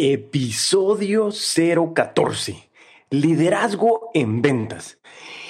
Episodio 0.00 1.30
014. 1.32 2.70
Liderazgo 3.10 4.10
en 4.14 4.42
ventas. 4.42 5.00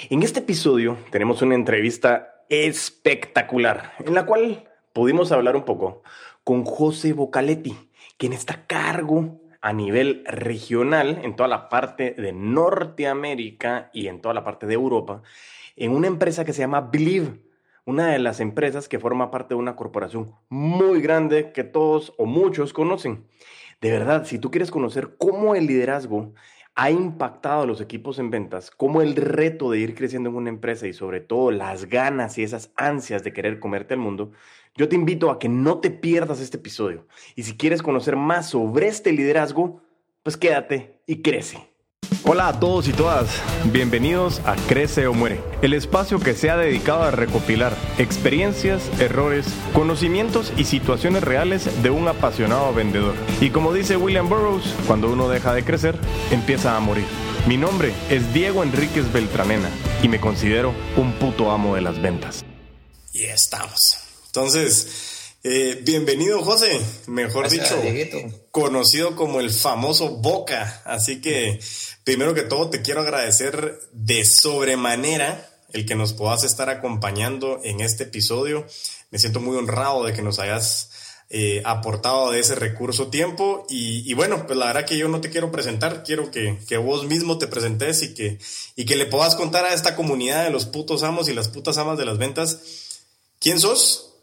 En 0.09 0.23
este 0.23 0.39
episodio 0.39 0.97
tenemos 1.11 1.43
una 1.43 1.53
entrevista 1.53 2.43
espectacular 2.49 3.93
en 3.99 4.15
la 4.15 4.25
cual 4.25 4.67
pudimos 4.91 5.31
hablar 5.31 5.55
un 5.55 5.65
poco 5.65 6.01
con 6.43 6.65
José 6.65 7.13
Bocaletti, 7.13 7.77
quien 8.17 8.33
está 8.33 8.55
a 8.55 8.65
cargo 8.65 9.39
a 9.61 9.71
nivel 9.71 10.23
regional 10.25 11.19
en 11.21 11.35
toda 11.35 11.47
la 11.47 11.69
parte 11.69 12.15
de 12.17 12.33
Norteamérica 12.33 13.91
y 13.93 14.07
en 14.07 14.19
toda 14.19 14.33
la 14.33 14.43
parte 14.43 14.65
de 14.65 14.73
Europa 14.73 15.21
en 15.75 15.91
una 15.91 16.07
empresa 16.07 16.43
que 16.43 16.53
se 16.53 16.61
llama 16.61 16.81
Believe 16.81 17.37
una 17.85 18.11
de 18.11 18.19
las 18.19 18.39
empresas 18.39 18.87
que 18.87 18.99
forma 18.99 19.31
parte 19.31 19.55
de 19.55 19.59
una 19.59 19.75
corporación 19.75 20.35
muy 20.49 21.01
grande 21.01 21.51
que 21.51 21.63
todos 21.63 22.13
o 22.17 22.25
muchos 22.25 22.71
conocen. 22.71 23.25
De 23.81 23.91
verdad, 23.91 24.25
si 24.25 24.39
tú 24.39 24.51
quieres 24.51 24.71
conocer 24.71 25.15
cómo 25.17 25.55
el 25.55 25.65
liderazgo 25.65 26.33
ha 26.75 26.91
impactado 26.91 27.63
a 27.63 27.65
los 27.65 27.81
equipos 27.81 28.19
en 28.19 28.29
ventas, 28.29 28.71
cómo 28.71 29.01
el 29.01 29.15
reto 29.15 29.71
de 29.71 29.79
ir 29.79 29.95
creciendo 29.95 30.29
en 30.29 30.35
una 30.35 30.49
empresa 30.49 30.87
y 30.87 30.93
sobre 30.93 31.21
todo 31.21 31.51
las 31.51 31.85
ganas 31.85 32.37
y 32.37 32.43
esas 32.43 32.71
ansias 32.75 33.23
de 33.23 33.33
querer 33.33 33.59
comerte 33.59 33.93
el 33.93 33.99
mundo, 33.99 34.31
yo 34.75 34.87
te 34.87 34.95
invito 34.95 35.29
a 35.29 35.39
que 35.39 35.49
no 35.49 35.79
te 35.79 35.91
pierdas 35.91 36.39
este 36.39 36.57
episodio. 36.57 37.07
Y 37.35 37.43
si 37.43 37.57
quieres 37.57 37.81
conocer 37.81 38.15
más 38.15 38.49
sobre 38.49 38.87
este 38.87 39.11
liderazgo, 39.11 39.81
pues 40.23 40.37
quédate 40.37 41.01
y 41.05 41.21
crece. 41.21 41.69
Hola 42.31 42.49
a 42.49 42.59
todos 42.59 42.87
y 42.87 42.93
todas, 42.93 43.27
bienvenidos 43.71 44.39
a 44.45 44.55
Crece 44.67 45.07
o 45.07 45.13
Muere, 45.15 45.41
el 45.63 45.73
espacio 45.73 46.19
que 46.19 46.35
se 46.35 46.51
ha 46.51 46.57
dedicado 46.57 47.01
a 47.01 47.09
recopilar 47.09 47.75
experiencias, 47.97 48.83
errores, 48.99 49.47
conocimientos 49.73 50.53
y 50.55 50.65
situaciones 50.65 51.23
reales 51.23 51.81
de 51.81 51.89
un 51.89 52.07
apasionado 52.07 52.71
vendedor. 52.71 53.15
Y 53.41 53.49
como 53.49 53.73
dice 53.73 53.97
William 53.97 54.29
Burroughs, 54.29 54.75
cuando 54.85 55.11
uno 55.11 55.27
deja 55.27 55.55
de 55.55 55.65
crecer, 55.65 55.97
empieza 56.29 56.77
a 56.77 56.79
morir. 56.79 57.05
Mi 57.47 57.57
nombre 57.57 57.93
es 58.11 58.31
Diego 58.31 58.61
Enríquez 58.61 59.11
Beltranena 59.11 59.71
y 60.03 60.07
me 60.07 60.19
considero 60.19 60.71
un 60.97 61.13
puto 61.13 61.49
amo 61.49 61.73
de 61.73 61.81
las 61.81 61.99
ventas. 61.99 62.45
Y 63.11 63.23
estamos. 63.23 63.97
Entonces, 64.27 65.09
eh, 65.41 65.79
bienvenido, 65.83 66.43
José. 66.43 66.81
Mejor 67.07 67.49
dicho, 67.49 67.81
conocido 68.51 69.15
como 69.15 69.39
el 69.39 69.51
famoso 69.51 70.17
Boca. 70.17 70.81
Así 70.85 71.21
que, 71.21 71.59
primero 72.09 72.33
que 72.33 72.41
todo, 72.41 72.71
te 72.71 72.81
quiero 72.81 73.01
agradecer 73.01 73.81
de 73.91 74.25
sobremanera 74.25 75.47
el 75.73 75.85
que 75.85 75.93
nos 75.93 76.13
puedas 76.13 76.43
estar 76.43 76.67
acompañando 76.67 77.61
en 77.63 77.81
este 77.81 78.05
episodio. 78.05 78.65
Me 79.11 79.19
siento 79.19 79.39
muy 79.39 79.55
honrado 79.55 80.03
de 80.03 80.13
que 80.13 80.23
nos 80.23 80.39
hayas 80.39 80.89
eh, 81.29 81.61
aportado 81.65 82.31
de 82.31 82.39
ese 82.39 82.55
recurso 82.55 83.09
tiempo. 83.09 83.67
Y, 83.69 84.11
bueno, 84.15 84.47
pues 84.47 84.57
la 84.57 84.65
verdad 84.65 84.87
que 84.87 84.97
yo 84.97 85.07
no 85.07 85.21
te 85.21 85.29
quiero 85.29 85.51
presentar, 85.51 86.03
quiero 86.03 86.31
que, 86.31 86.57
que, 86.67 86.77
vos 86.77 87.05
mismo 87.05 87.37
te 87.37 87.45
presentes 87.45 88.01
y 88.01 88.15
que, 88.15 88.39
y 88.75 88.85
que 88.85 88.95
le 88.95 89.05
puedas 89.05 89.35
contar 89.35 89.65
a 89.65 89.75
esta 89.75 89.95
comunidad 89.95 90.43
de 90.43 90.49
los 90.49 90.65
putos 90.65 91.03
amos 91.03 91.29
y 91.29 91.35
las 91.35 91.47
putas 91.47 91.77
amas 91.77 91.99
de 91.99 92.05
las 92.05 92.17
ventas 92.17 92.57
quién 93.37 93.59
sos, 93.59 94.15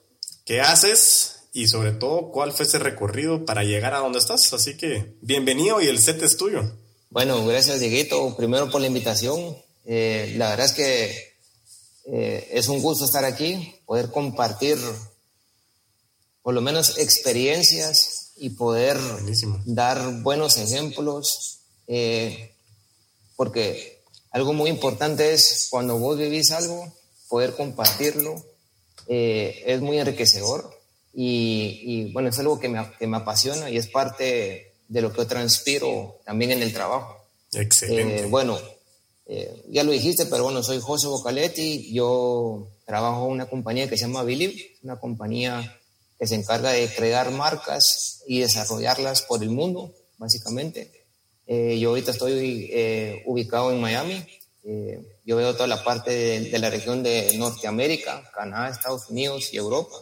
qué 0.45 0.61
haces 0.61 1.45
y 1.53 1.69
sobre 1.69 1.93
todo 1.93 2.33
cuál 2.33 2.51
fue 2.51 2.67
ese 2.67 2.81
recorrido 2.81 3.45
para 3.45 3.63
llegar 3.63 3.95
a 3.95 4.01
donde 4.01 4.19
estás. 4.19 4.53
Así 4.53 4.77
que 4.77 5.15
bienvenido 5.21 5.81
y 5.81 5.87
el 5.87 6.01
set 6.01 6.21
es 6.25 6.37
tuyo. 6.37 6.65
Bueno, 7.11 7.47
gracias 7.47 7.81
Dieguito, 7.81 8.37
primero 8.37 8.71
por 8.71 8.81
la 8.81 8.89
invitación. 8.89 9.57
Eh, 9.85 10.35
la 10.37 10.51
verdad 10.51 10.67
es 10.67 10.73
que 10.73 11.37
eh, 12.07 12.49
es 12.53 12.69
un 12.69 12.83
gusto 12.83 13.05
estar 13.05 13.25
aquí, 13.25 13.77
poder 13.87 14.11
compartir 14.11 14.77
por 16.43 16.53
lo 16.53 16.61
menos 16.61 16.99
experiencias 16.99 18.33
y 18.37 18.51
poder 18.51 18.99
dar 19.65 20.23
buenos 20.23 20.59
ejemplos, 20.59 21.61
eh, 21.87 22.55
porque 23.37 24.03
algo 24.31 24.53
muy 24.53 24.69
importante 24.69 25.33
es 25.33 25.69
cuando 25.71 25.99
vos 25.99 26.19
vivís 26.19 26.51
algo, 26.51 26.93
poder 27.29 27.55
compartirlo 27.55 28.45
eh, 29.09 29.63
es 29.67 29.81
muy 29.81 29.99
enriquecedor 29.99 30.77
y, 31.15 32.13
bueno, 32.13 32.29
es 32.29 32.39
algo 32.41 32.59
que 32.59 32.69
me, 32.69 32.93
que 32.99 33.07
me, 33.07 33.17
apasiona 33.17 33.71
y 33.71 33.79
es 33.79 33.87
parte 33.87 34.76
de 34.89 35.03
lo 35.03 35.13
que 35.13 35.19
yo 35.19 35.27
transpiro 35.27 36.21
también 36.25 36.53
en 36.53 36.63
el 36.63 36.73
trabajo. 36.73 37.17
Excelente. 37.53 38.23
Eh, 38.23 38.27
bueno, 38.27 38.59
eh, 39.27 39.65
ya 39.69 39.85
lo 39.85 39.93
dijiste, 39.93 40.27
pero 40.27 40.45
bueno, 40.45 40.63
soy 40.63 40.81
José 40.81 41.07
Bocaletti, 41.07 41.93
yo 41.93 42.69
trabajo 42.85 43.27
en 43.27 43.33
una 43.33 43.47
compañía 43.47 43.89
que 43.89 43.97
se 43.97 44.07
llama 44.07 44.23
Believe, 44.23 44.77
una 44.83 44.99
compañía 44.99 45.79
que 46.19 46.27
se 46.27 46.35
encarga 46.35 46.71
de 46.71 46.89
crear 46.95 47.31
marcas 47.31 48.23
y 48.27 48.41
desarrollarlas 48.41 49.23
por 49.23 49.43
el 49.43 49.51
mundo, 49.51 49.95
básicamente. 50.19 50.91
yo 51.47 51.91
ahorita 51.91 52.13
estoy 52.13 53.23
ubicado 53.27 53.71
en 53.71 53.81
Miami, 53.81 54.25
eh, 54.69 55.01
yo 55.25 55.37
veo 55.37 55.55
toda 55.55 55.69
la 55.69 55.85
parte 55.85 56.11
de, 56.11 56.59
la 56.59 56.71
región 56.71 57.05
de 57.05 57.37
Norteamérica, 57.39 58.29
Canadá, 58.35 58.69
Estados 58.69 59.09
Unidos 59.09 59.53
y 59.53 59.59
Europa. 59.59 59.95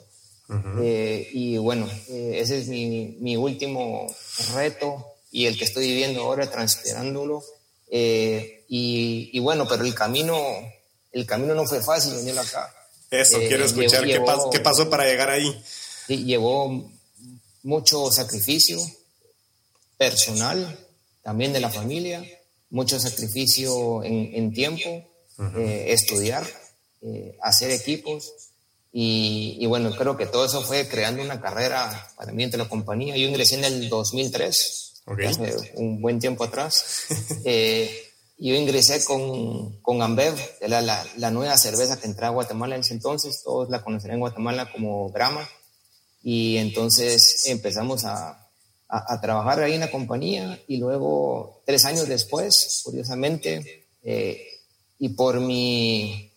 Eh, 0.80 1.28
y 1.32 1.56
bueno, 1.56 1.88
eh, 2.08 2.38
ese 2.40 2.58
es 2.58 2.68
mi, 2.68 3.16
mi, 3.20 3.36
último 3.36 4.06
reto 4.54 5.14
y 5.30 5.46
el 5.46 5.56
que 5.56 5.64
estoy 5.64 5.86
viviendo 5.86 6.22
ahora, 6.22 6.50
transpirándolo. 6.50 7.42
Y, 7.90 9.30
y, 9.32 9.38
bueno, 9.40 9.66
pero 9.68 9.84
el 9.84 9.94
camino, 9.94 10.36
el 11.12 11.26
camino 11.26 11.54
no 11.54 11.64
fue 11.64 11.82
fácil 11.82 12.14
venir 12.14 12.38
acá. 12.38 12.74
Eso, 13.10 13.38
quiero 13.38 13.64
escuchar 13.64 14.04
¿qué, 14.04 14.20
¿qué, 14.52 14.60
pasó 14.60 14.90
para 14.90 15.04
llegar 15.04 15.30
ahí. 15.30 15.62
Llevó 16.08 16.90
mucho 17.62 18.10
sacrificio 18.10 18.78
personal, 19.96 20.78
también 21.22 21.52
de 21.52 21.60
la 21.60 21.70
familia 21.70 22.24
mucho 22.74 22.98
sacrificio 22.98 24.02
en, 24.02 24.52
tiempo, 24.52 25.08
eh, 25.56 25.86
estudiar, 25.90 26.44
eh, 27.02 27.38
hacer 27.40 27.70
equipos. 27.70 28.32
Y, 28.96 29.66
bueno, 29.66 29.90
creo 29.90 30.16
que 30.16 30.26
todo 30.26 30.44
eso 30.44 30.62
fue 30.62 30.86
creando 30.86 31.20
una 31.20 31.40
carrera 31.40 32.12
para 32.16 32.30
mí 32.30 32.44
entre 32.44 32.58
la 32.58 32.68
compañía. 32.68 33.16
Yo 33.16 33.26
ingresé 33.26 33.56
en 33.56 33.64
el 33.64 33.88
2003, 33.88 35.02
hace 35.26 35.72
un 35.74 36.00
buen 36.00 36.20
tiempo 36.20 36.44
atrás. 36.44 37.06
eh, 37.44 37.90
yo 38.38 38.54
ingresé 38.54 39.04
con, 39.04 39.80
con 39.80 40.00
Ambev, 40.00 40.36
la, 40.68 40.80
la, 40.80 41.30
nueva 41.32 41.58
cerveza 41.58 41.98
que 41.98 42.06
entraba 42.06 42.28
a 42.28 42.34
Guatemala 42.34 42.76
en 42.76 42.82
ese 42.82 42.94
entonces. 42.94 43.42
Todos 43.42 43.68
la 43.68 43.82
conocerán 43.82 44.14
en 44.14 44.20
Guatemala 44.20 44.70
como 44.70 45.10
Grama. 45.10 45.48
Y 46.22 46.58
entonces 46.58 47.46
empezamos 47.46 48.04
a, 48.04 48.48
a, 48.88 49.20
trabajar 49.20 49.60
ahí 49.60 49.74
en 49.74 49.80
la 49.80 49.90
compañía 49.90 50.62
y 50.68 50.76
luego 50.76 51.62
tres 51.66 51.84
años 51.84 52.06
después, 52.06 52.82
curiosamente, 52.84 53.88
eh, 54.04 54.46
y 55.00 55.08
por 55.10 55.40
mi 55.40 56.33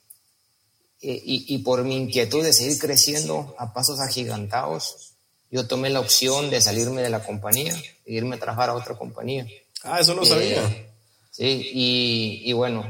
eh, 1.01 1.21
y, 1.23 1.57
por 1.59 1.83
mi 1.83 1.95
inquietud 1.95 2.43
de 2.43 2.53
seguir 2.53 2.79
creciendo 2.79 3.55
a 3.57 3.73
pasos 3.73 3.99
agigantados, 3.99 5.13
yo 5.51 5.67
tomé 5.67 5.89
la 5.89 5.99
opción 5.99 6.49
de 6.49 6.61
salirme 6.61 7.01
de 7.01 7.09
la 7.09 7.23
compañía 7.23 7.75
e 8.05 8.13
irme 8.13 8.35
a 8.35 8.39
trabajar 8.39 8.69
a 8.69 8.73
otra 8.73 8.97
compañía. 8.97 9.45
Ah, 9.83 9.99
eso 9.99 10.13
no 10.13 10.25
sabía. 10.25 10.63
Eh, 10.63 10.89
sí, 11.31 11.69
y, 11.73 12.41
y 12.45 12.53
bueno, 12.53 12.83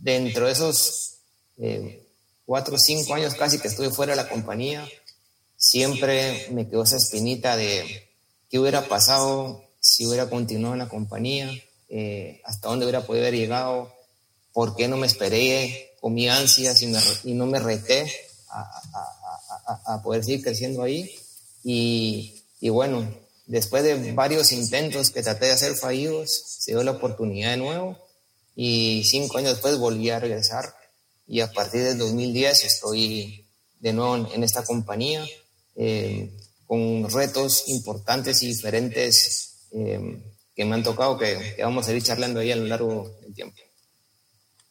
dentro 0.00 0.46
de 0.46 0.52
esos 0.52 1.18
cuatro 2.46 2.76
o 2.76 2.78
cinco 2.78 3.14
años 3.14 3.34
casi 3.34 3.58
que 3.58 3.68
estuve 3.68 3.90
fuera 3.90 4.12
de 4.14 4.22
la 4.22 4.28
compañía, 4.28 4.86
siempre 5.56 6.48
me 6.50 6.68
quedó 6.68 6.82
esa 6.82 6.96
espinita 6.96 7.56
de 7.56 8.08
qué 8.50 8.58
hubiera 8.58 8.86
pasado 8.86 9.64
si 9.80 10.06
hubiera 10.06 10.30
continuado 10.30 10.74
en 10.74 10.78
la 10.78 10.88
compañía, 10.88 11.50
eh, 11.90 12.40
hasta 12.44 12.68
dónde 12.68 12.86
hubiera 12.86 13.06
podido 13.06 13.26
haber 13.26 13.38
llegado, 13.38 13.92
por 14.52 14.76
qué 14.76 14.88
no 14.88 14.96
me 14.96 15.06
esperé 15.06 15.93
con 16.04 16.12
mi 16.12 16.28
ansias 16.28 16.82
y, 16.82 17.32
no 17.32 17.46
me 17.46 17.58
reté 17.58 18.04
a, 18.50 20.02
poder 20.02 20.22
seguir 20.22 20.42
creciendo 20.42 20.82
ahí. 20.82 21.10
Y, 21.62 22.68
bueno, 22.68 23.10
después 23.46 23.82
de 23.82 24.12
varios 24.12 24.52
intentos 24.52 25.08
que 25.08 25.22
traté 25.22 25.46
de 25.46 25.52
hacer 25.52 25.74
fallidos, 25.76 26.30
se 26.58 26.72
dio 26.72 26.82
la 26.82 26.90
oportunidad 26.90 27.52
de 27.52 27.56
nuevo 27.56 27.98
y 28.54 29.02
cinco 29.04 29.38
años 29.38 29.52
después 29.52 29.78
volví 29.78 30.10
a 30.10 30.20
regresar 30.20 30.74
y 31.26 31.40
a 31.40 31.50
partir 31.50 31.82
del 31.82 31.96
2010 31.96 32.64
estoy 32.64 33.46
de 33.80 33.94
nuevo 33.94 34.30
en, 34.30 34.44
esta 34.44 34.62
compañía. 34.62 35.24
Eh, 35.74 36.30
con 36.66 37.08
retos 37.08 37.64
importantes 37.68 38.42
y 38.42 38.48
diferentes 38.48 39.68
eh, 39.72 40.20
que 40.54 40.64
me 40.66 40.74
han 40.74 40.82
tocado, 40.82 41.16
que, 41.16 41.56
vamos 41.62 41.88
a 41.88 41.94
ir 41.94 42.02
charlando 42.02 42.40
ahí 42.40 42.52
a 42.52 42.56
lo 42.56 42.66
largo 42.66 43.16
del 43.22 43.32
tiempo. 43.32 43.63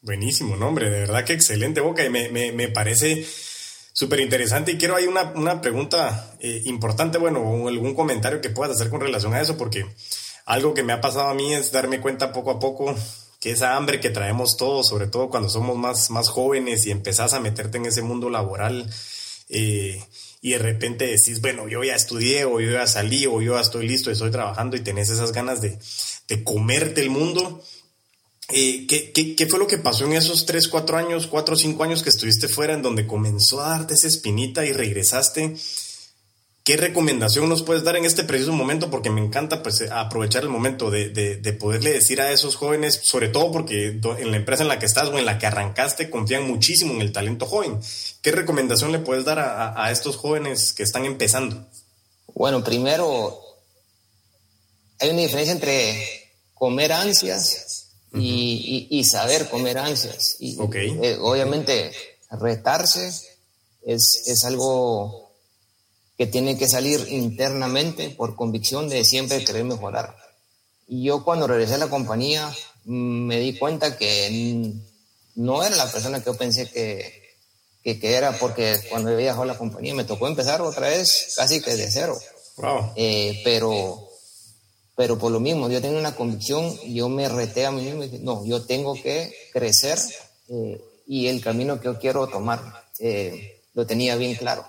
Buenísimo, 0.04 0.54
nombre, 0.54 0.90
de 0.90 1.00
verdad 1.00 1.24
que 1.24 1.32
excelente, 1.32 1.80
Boca, 1.80 2.04
y 2.04 2.10
me, 2.10 2.28
me, 2.28 2.52
me 2.52 2.68
parece 2.68 3.26
súper 3.94 4.20
interesante 4.20 4.72
y 4.72 4.76
quiero 4.76 4.96
ahí 4.96 5.06
una, 5.06 5.32
una 5.34 5.62
pregunta 5.62 6.36
eh, 6.40 6.60
importante, 6.66 7.16
bueno, 7.16 7.66
algún 7.66 7.94
comentario 7.94 8.42
que 8.42 8.50
puedas 8.50 8.76
hacer 8.76 8.90
con 8.90 9.00
relación 9.00 9.32
a 9.32 9.40
eso, 9.40 9.56
porque 9.56 9.86
algo 10.44 10.74
que 10.74 10.82
me 10.82 10.92
ha 10.92 11.00
pasado 11.00 11.28
a 11.28 11.34
mí 11.34 11.54
es 11.54 11.72
darme 11.72 12.02
cuenta 12.02 12.34
poco 12.34 12.50
a 12.50 12.58
poco 12.58 12.94
que 13.40 13.52
esa 13.52 13.76
hambre 13.76 13.98
que 13.98 14.10
traemos 14.10 14.58
todos, 14.58 14.88
sobre 14.88 15.06
todo 15.06 15.30
cuando 15.30 15.48
somos 15.48 15.78
más, 15.78 16.10
más 16.10 16.28
jóvenes 16.28 16.84
y 16.84 16.90
empezás 16.90 17.32
a 17.32 17.40
meterte 17.40 17.78
en 17.78 17.86
ese 17.86 18.02
mundo 18.02 18.28
laboral, 18.28 18.86
eh, 19.48 20.04
y 20.42 20.50
de 20.50 20.58
repente 20.58 21.06
decís, 21.06 21.40
bueno, 21.40 21.66
yo 21.66 21.82
ya 21.82 21.94
estudié 21.94 22.44
o 22.44 22.60
yo 22.60 22.72
ya 22.72 22.86
salí 22.86 23.24
o 23.24 23.40
yo 23.40 23.54
ya 23.54 23.62
estoy 23.62 23.88
listo, 23.88 24.10
estoy 24.10 24.30
trabajando 24.30 24.76
y 24.76 24.80
tenés 24.80 25.08
esas 25.08 25.32
ganas 25.32 25.62
de, 25.62 25.78
de 26.28 26.44
comerte 26.44 27.00
el 27.00 27.08
mundo. 27.08 27.62
Eh, 28.50 28.86
¿qué, 28.86 29.34
qué, 29.34 29.46
fue 29.46 29.58
lo 29.58 29.66
que 29.66 29.78
pasó 29.78 30.04
en 30.04 30.12
esos 30.12 30.44
3, 30.44 30.68
4 30.68 30.96
años, 30.98 31.26
4 31.26 31.54
o 31.54 31.58
5 31.58 31.82
años 31.82 32.02
que 32.02 32.10
estuviste 32.10 32.48
fuera, 32.48 32.74
en 32.74 32.82
donde 32.82 33.06
comenzó 33.06 33.62
a 33.62 33.70
darte 33.70 33.94
esa 33.94 34.08
espinita 34.08 34.66
y 34.66 34.72
regresaste? 34.72 35.56
¿Qué 36.62 36.78
recomendación 36.78 37.48
nos 37.48 37.62
puedes 37.62 37.84
dar 37.84 37.96
en 37.96 38.06
este 38.06 38.24
preciso 38.24 38.52
momento? 38.52 38.90
Porque 38.90 39.10
me 39.10 39.22
encanta 39.22 39.62
pues, 39.62 39.82
aprovechar 39.90 40.42
el 40.42 40.48
momento 40.48 40.90
de, 40.90 41.10
de, 41.10 41.52
poderle 41.52 41.92
decir 41.92 42.22
a 42.22 42.32
esos 42.32 42.56
jóvenes, 42.56 43.00
sobre 43.02 43.28
todo 43.28 43.52
porque 43.52 44.00
en 44.18 44.30
la 44.30 44.36
empresa 44.38 44.62
en 44.62 44.68
la 44.68 44.78
que 44.78 44.86
estás 44.86 45.08
o 45.08 45.18
en 45.18 45.26
la 45.26 45.38
que 45.38 45.46
arrancaste 45.46 46.08
confían 46.08 46.46
muchísimo 46.46 46.94
en 46.94 47.02
el 47.02 47.12
talento 47.12 47.44
joven. 47.44 47.80
¿Qué 48.22 48.32
recomendación 48.32 48.92
le 48.92 48.98
puedes 48.98 49.26
dar 49.26 49.40
a, 49.40 49.84
a 49.84 49.90
estos 49.90 50.16
jóvenes 50.16 50.72
que 50.72 50.84
están 50.84 51.04
empezando? 51.04 51.66
Bueno, 52.34 52.64
primero, 52.64 53.38
hay 55.00 55.10
una 55.10 55.20
diferencia 55.20 55.52
entre 55.52 56.32
comer 56.54 56.92
ansias 56.92 57.63
y, 58.14 58.86
y, 58.90 59.04
saber 59.04 59.48
comer 59.48 59.78
ansias. 59.78 60.36
Y, 60.38 60.58
eh, 61.02 61.18
obviamente, 61.20 61.92
retarse 62.30 63.08
es, 63.82 64.22
es 64.26 64.44
algo 64.44 65.32
que 66.16 66.26
tiene 66.26 66.56
que 66.56 66.68
salir 66.68 67.06
internamente 67.10 68.10
por 68.10 68.36
convicción 68.36 68.88
de 68.88 69.04
siempre 69.04 69.44
querer 69.44 69.64
mejorar. 69.64 70.16
Y 70.86 71.04
yo 71.04 71.24
cuando 71.24 71.46
regresé 71.46 71.74
a 71.74 71.78
la 71.78 71.90
compañía 71.90 72.54
mm, 72.84 73.26
me 73.26 73.40
di 73.40 73.58
cuenta 73.58 73.96
que 73.96 74.72
no 75.34 75.62
era 75.64 75.76
la 75.76 75.90
persona 75.90 76.20
que 76.20 76.26
yo 76.26 76.36
pensé 76.36 76.70
que, 76.70 77.24
que, 77.82 78.14
era, 78.14 78.38
porque 78.38 78.78
cuando 78.90 79.10
había 79.10 79.26
dejado 79.26 79.44
la 79.44 79.58
compañía 79.58 79.94
me 79.94 80.04
tocó 80.04 80.28
empezar 80.28 80.62
otra 80.62 80.88
vez 80.88 81.34
casi 81.36 81.60
que 81.60 81.74
de 81.76 81.90
cero. 81.90 82.16
Eh, 82.94 83.40
pero, 83.44 84.08
pero 84.96 85.18
por 85.18 85.32
lo 85.32 85.40
mismo, 85.40 85.68
yo 85.68 85.80
tenía 85.80 85.98
una 85.98 86.14
convicción, 86.14 86.76
yo 86.86 87.08
me 87.08 87.28
reté 87.28 87.66
a 87.66 87.72
mí 87.72 87.82
mismo 87.82 88.04
y 88.04 88.08
dije, 88.08 88.22
no, 88.22 88.44
yo 88.44 88.64
tengo 88.64 88.94
que 88.94 89.34
crecer 89.52 89.98
eh, 90.48 90.80
y 91.06 91.26
el 91.26 91.40
camino 91.40 91.80
que 91.80 91.86
yo 91.86 91.98
quiero 91.98 92.26
tomar 92.28 92.84
eh, 92.98 93.62
lo 93.74 93.86
tenía 93.86 94.16
bien 94.16 94.34
claro. 94.34 94.66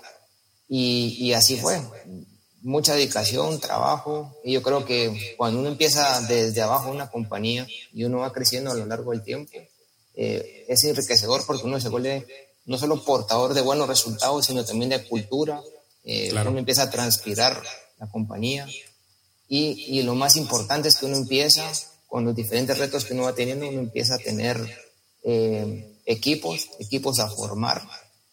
Y, 0.68 1.16
y, 1.20 1.32
así 1.32 1.56
fue. 1.56 1.80
Mucha 2.60 2.94
dedicación, 2.94 3.60
trabajo. 3.60 4.36
Y 4.44 4.52
yo 4.52 4.62
creo 4.62 4.84
que 4.84 5.34
cuando 5.36 5.60
uno 5.60 5.68
empieza 5.68 6.20
desde 6.22 6.60
abajo 6.60 6.90
una 6.90 7.08
compañía 7.08 7.66
y 7.92 8.02
uno 8.02 8.18
va 8.18 8.32
creciendo 8.32 8.72
a 8.72 8.74
lo 8.74 8.84
largo 8.84 9.12
del 9.12 9.22
tiempo, 9.22 9.52
eh, 10.14 10.64
es 10.66 10.82
enriquecedor 10.82 11.44
porque 11.46 11.64
uno 11.64 11.80
se 11.80 11.88
vuelve 11.88 12.26
no 12.64 12.78
solo 12.78 13.04
portador 13.04 13.54
de 13.54 13.60
buenos 13.60 13.86
resultados, 13.86 14.46
sino 14.46 14.64
también 14.64 14.90
de 14.90 15.06
cultura. 15.06 15.62
Eh, 16.02 16.32
Uno 16.32 16.58
empieza 16.58 16.82
a 16.82 16.90
transpirar 16.90 17.62
la 17.98 18.08
compañía. 18.08 18.66
Y, 19.48 19.98
y, 19.98 20.02
lo 20.02 20.14
más 20.14 20.36
importante 20.36 20.88
es 20.88 20.96
que 20.96 21.06
uno 21.06 21.16
empieza, 21.16 21.70
con 22.08 22.24
los 22.24 22.34
diferentes 22.34 22.76
retos 22.78 23.04
que 23.04 23.14
uno 23.14 23.24
va 23.24 23.34
teniendo, 23.34 23.68
uno 23.68 23.80
empieza 23.80 24.14
a 24.14 24.18
tener 24.18 24.58
eh, 25.22 25.96
equipos, 26.04 26.68
equipos 26.80 27.20
a 27.20 27.28
formar, 27.28 27.82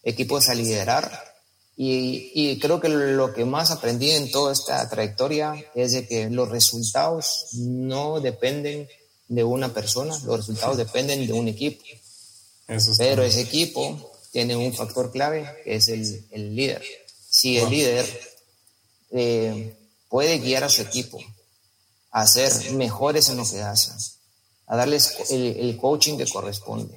equipos 0.04 0.50
a 0.50 0.56
liderar 0.56 1.33
y, 1.75 2.60
creo 2.60 2.80
que 2.80 2.89
lo 2.89 3.33
que 3.33 3.45
más 3.45 3.71
aprendí 3.71 4.12
en 4.12 4.30
toda 4.30 4.54
esta 4.54 4.88
trayectoria 4.89 5.56
es 5.74 5.94
de 5.94 6.07
que 6.07 6.30
los 6.30 6.50
resultados 6.50 7.48
no 7.54 8.19
dependen 8.19 8.88
de 9.27 9.44
una 9.44 9.74
persona, 9.74 10.18
los 10.25 10.38
resultados 10.38 10.77
dependen 10.77 11.25
de 11.25 11.33
un 11.33 11.48
equipo. 11.48 11.83
Pero 12.98 13.24
ese 13.24 13.42
equipo 13.42 14.12
tiene 14.31 14.56
un 14.56 14.74
factor 14.74 15.12
clave 15.12 15.50
que 15.63 15.75
es 15.75 15.88
el, 15.88 16.56
líder. 16.56 16.83
Si 17.30 17.57
el 17.57 17.69
líder 17.69 18.19
eh, 19.12 19.75
puede 20.13 20.38
guiar 20.38 20.63
a 20.63 20.69
su 20.69 20.83
equipo 20.83 21.19
a 22.12 22.27
ser 22.27 22.74
mejores 22.74 23.30
en 23.30 23.38
lo 23.38 23.50
que 23.50 23.63
hacen, 23.63 23.95
a 24.68 24.75
darles 24.75 25.31
el, 25.31 25.57
el 25.57 25.75
coaching 25.75 26.19
que 26.19 26.27
corresponde 26.27 26.95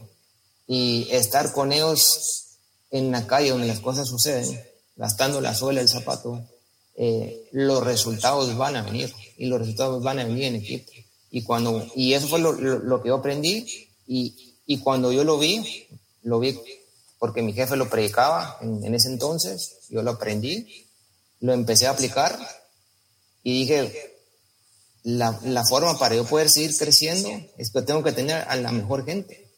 y 0.66 1.08
estar 1.10 1.50
con 1.54 1.72
ellos 1.72 2.58
en 2.90 3.10
la 3.10 3.26
calle 3.26 3.52
donde 3.52 3.68
las 3.68 3.80
cosas 3.80 4.06
suceden, 4.06 4.62
gastando 4.96 5.40
la 5.40 5.54
suela 5.54 5.80
del 5.80 5.88
zapato, 5.88 6.44
eh, 6.94 7.48
los 7.52 7.82
resultados 7.82 8.54
van 8.54 8.76
a 8.76 8.82
venir 8.82 9.10
y 9.38 9.46
los 9.46 9.60
resultados 9.60 10.02
van 10.02 10.18
a 10.18 10.24
venir 10.24 10.44
en 10.44 10.56
equipo. 10.56 10.92
Y, 11.30 11.42
cuando, 11.42 11.86
y 11.94 12.12
eso 12.12 12.28
fue 12.28 12.38
lo, 12.38 12.52
lo, 12.52 13.00
que 13.00 13.08
yo 13.08 13.14
aprendí 13.14 13.66
y, 14.06 14.58
y, 14.66 14.80
cuando 14.80 15.10
yo 15.10 15.24
lo 15.24 15.38
vi, 15.38 15.88
lo 16.22 16.38
vi 16.38 16.54
porque 17.18 17.40
mi 17.40 17.54
jefe 17.54 17.76
lo 17.76 17.88
predicaba 17.88 18.58
en, 18.60 18.84
en, 18.84 18.94
ese 18.94 19.08
entonces, 19.08 19.78
yo 19.88 20.02
lo 20.02 20.10
aprendí, 20.10 20.86
lo 21.40 21.54
empecé 21.54 21.86
a 21.86 21.92
aplicar 21.92 22.38
y 23.46 23.60
dije, 23.60 24.16
la, 25.04 25.38
la 25.44 25.64
forma 25.64 25.96
para 26.00 26.16
yo 26.16 26.24
poder 26.24 26.50
seguir 26.50 26.76
creciendo 26.76 27.30
es 27.56 27.70
que 27.70 27.80
tengo 27.82 28.02
que 28.02 28.10
tener 28.10 28.44
a 28.48 28.56
la 28.56 28.72
mejor 28.72 29.04
gente 29.04 29.52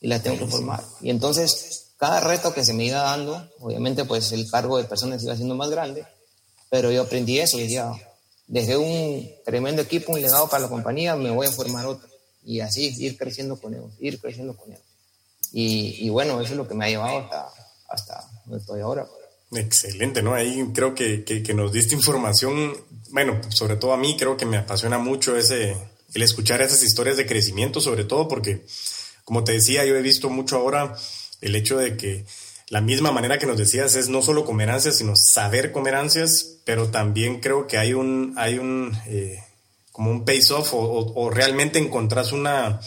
y 0.00 0.08
la 0.08 0.22
tengo 0.22 0.38
que 0.38 0.46
formar. 0.46 0.82
Y 1.02 1.10
entonces 1.10 1.90
cada 1.98 2.20
reto 2.20 2.54
que 2.54 2.64
se 2.64 2.72
me 2.72 2.86
iba 2.86 3.02
dando, 3.02 3.46
obviamente 3.60 4.06
pues 4.06 4.32
el 4.32 4.50
cargo 4.50 4.78
de 4.78 4.84
personas 4.84 5.22
iba 5.22 5.36
siendo 5.36 5.54
más 5.54 5.68
grande, 5.68 6.06
pero 6.70 6.90
yo 6.90 7.02
aprendí 7.02 7.38
eso, 7.38 7.58
decía, 7.58 7.92
dejé 8.46 8.78
un 8.78 9.30
tremendo 9.44 9.82
equipo, 9.82 10.12
un 10.12 10.22
legado 10.22 10.48
para 10.48 10.62
la 10.62 10.70
compañía, 10.70 11.14
me 11.14 11.30
voy 11.30 11.46
a 11.46 11.52
formar 11.52 11.84
otro. 11.84 12.08
Y 12.46 12.60
así, 12.60 12.94
ir 12.96 13.18
creciendo 13.18 13.60
con 13.60 13.74
ellos, 13.74 13.92
ir 14.00 14.18
creciendo 14.22 14.56
con 14.56 14.72
ellos. 14.72 14.84
Y, 15.52 16.08
bueno, 16.08 16.40
eso 16.40 16.52
es 16.52 16.56
lo 16.56 16.66
que 16.66 16.72
me 16.72 16.86
ha 16.86 16.88
llevado 16.88 17.18
hasta, 17.18 17.52
hasta 17.90 18.30
donde 18.46 18.60
estoy 18.60 18.80
ahora. 18.80 19.06
Excelente, 19.54 20.22
¿no? 20.22 20.34
Ahí 20.34 20.64
creo 20.74 20.94
que, 20.94 21.24
que, 21.24 21.54
nos 21.54 21.72
diste 21.72 21.94
información, 21.94 22.76
bueno, 23.10 23.40
sobre 23.50 23.76
todo 23.76 23.92
a 23.92 23.96
mí 23.96 24.16
creo 24.18 24.36
que 24.36 24.46
me 24.46 24.56
apasiona 24.56 24.98
mucho 24.98 25.36
ese, 25.36 25.76
el 26.14 26.22
escuchar 26.22 26.60
esas 26.60 26.82
historias 26.82 27.16
de 27.16 27.26
crecimiento, 27.26 27.80
sobre 27.80 28.04
todo 28.04 28.26
porque, 28.28 28.64
como 29.24 29.44
te 29.44 29.52
decía, 29.52 29.84
yo 29.84 29.96
he 29.96 30.02
visto 30.02 30.28
mucho 30.30 30.56
ahora 30.56 30.94
el 31.40 31.54
hecho 31.54 31.78
de 31.78 31.96
que 31.96 32.24
la 32.68 32.80
misma 32.80 33.12
manera 33.12 33.38
que 33.38 33.46
nos 33.46 33.58
decías 33.58 33.94
es 33.94 34.08
no 34.08 34.22
solo 34.22 34.44
comer 34.44 34.70
ansias, 34.70 34.96
sino 34.96 35.12
saber 35.14 35.70
comer 35.70 35.94
ansias, 35.94 36.56
pero 36.64 36.88
también 36.88 37.40
creo 37.40 37.66
que 37.66 37.78
hay 37.78 37.92
un, 37.92 38.34
hay 38.36 38.58
un, 38.58 38.96
eh, 39.06 39.38
como 39.92 40.10
un 40.10 40.24
pace-off 40.24 40.70
o, 40.72 41.30
realmente 41.30 41.78
encontrás 41.78 42.32
una, 42.32 42.80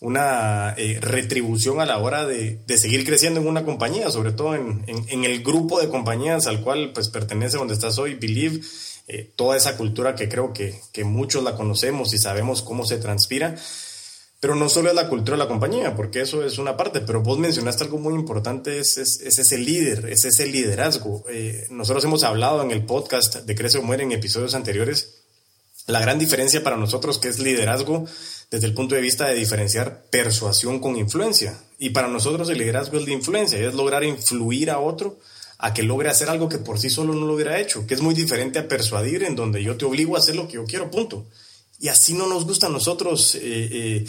una 0.00 0.74
eh, 0.76 0.98
retribución 1.00 1.80
a 1.80 1.86
la 1.86 1.98
hora 1.98 2.26
de, 2.26 2.60
seguir 2.76 3.04
creciendo 3.04 3.40
en 3.40 3.48
una 3.48 3.64
compañía, 3.64 4.10
sobre 4.10 4.32
todo 4.32 4.54
en, 4.54 4.84
el 5.24 5.42
grupo 5.42 5.80
de 5.80 5.88
compañías 5.88 6.46
al 6.46 6.60
cual 6.62 6.92
pues 6.92 7.08
pertenece 7.08 7.56
donde 7.56 7.74
estás 7.74 7.98
hoy, 7.98 8.14
Believe, 8.14 8.60
eh, 9.08 9.32
toda 9.36 9.56
esa 9.56 9.76
cultura 9.76 10.14
que 10.14 10.28
creo 10.28 10.52
que, 10.52 10.80
que 10.92 11.04
muchos 11.04 11.42
la 11.42 11.56
conocemos 11.56 12.14
y 12.14 12.18
sabemos 12.18 12.62
cómo 12.62 12.84
se 12.84 12.98
transpira 12.98 13.56
pero 14.40 14.54
no 14.54 14.68
solo 14.68 14.88
es 14.88 14.94
la 14.94 15.08
cultura 15.08 15.36
de 15.36 15.42
la 15.42 15.48
compañía, 15.48 15.96
porque 15.96 16.20
eso 16.20 16.44
es 16.44 16.58
una 16.58 16.76
parte, 16.76 17.00
pero 17.00 17.22
vos 17.22 17.38
mencionaste 17.38 17.84
algo 17.84 17.98
muy 17.98 18.14
importante, 18.14 18.78
es, 18.78 18.96
es, 18.96 19.20
ese 19.20 19.58
líder, 19.58 20.08
es 20.08 20.24
ese 20.24 20.46
liderazgo. 20.46 21.24
Eh, 21.28 21.66
nosotros 21.70 22.04
hemos 22.04 22.22
hablado 22.22 22.62
en 22.62 22.70
el 22.70 22.84
podcast 22.86 23.36
de 23.36 23.54
Crece 23.56 23.78
o 23.78 23.82
Muere 23.82 24.04
en 24.04 24.12
episodios 24.12 24.54
anteriores, 24.54 25.17
la 25.88 26.00
gran 26.00 26.18
diferencia 26.18 26.62
para 26.62 26.76
nosotros 26.76 27.18
que 27.18 27.28
es 27.28 27.38
liderazgo 27.38 28.04
desde 28.50 28.66
el 28.66 28.74
punto 28.74 28.94
de 28.94 29.00
vista 29.00 29.26
de 29.26 29.34
diferenciar 29.34 30.04
persuasión 30.10 30.80
con 30.80 30.96
influencia. 30.96 31.58
Y 31.78 31.90
para 31.90 32.08
nosotros 32.08 32.48
el 32.50 32.58
liderazgo 32.58 32.98
es 32.98 33.06
de 33.06 33.12
influencia, 33.12 33.58
es 33.58 33.74
lograr 33.74 34.04
influir 34.04 34.70
a 34.70 34.78
otro 34.78 35.18
a 35.58 35.74
que 35.74 35.82
logre 35.82 36.10
hacer 36.10 36.28
algo 36.28 36.48
que 36.48 36.58
por 36.58 36.78
sí 36.78 36.90
solo 36.90 37.14
no 37.14 37.26
lo 37.26 37.34
hubiera 37.34 37.58
hecho, 37.58 37.86
que 37.86 37.94
es 37.94 38.02
muy 38.02 38.14
diferente 38.14 38.58
a 38.58 38.68
persuadir 38.68 39.24
en 39.24 39.34
donde 39.34 39.62
yo 39.62 39.76
te 39.76 39.86
obligo 39.86 40.14
a 40.14 40.20
hacer 40.20 40.36
lo 40.36 40.46
que 40.46 40.54
yo 40.54 40.64
quiero, 40.64 40.90
punto. 40.90 41.26
Y 41.80 41.88
así 41.88 42.12
no 42.12 42.26
nos 42.26 42.44
gusta 42.44 42.66
a 42.66 42.70
nosotros 42.70 43.34
eh, 43.34 43.40
eh, 43.42 44.04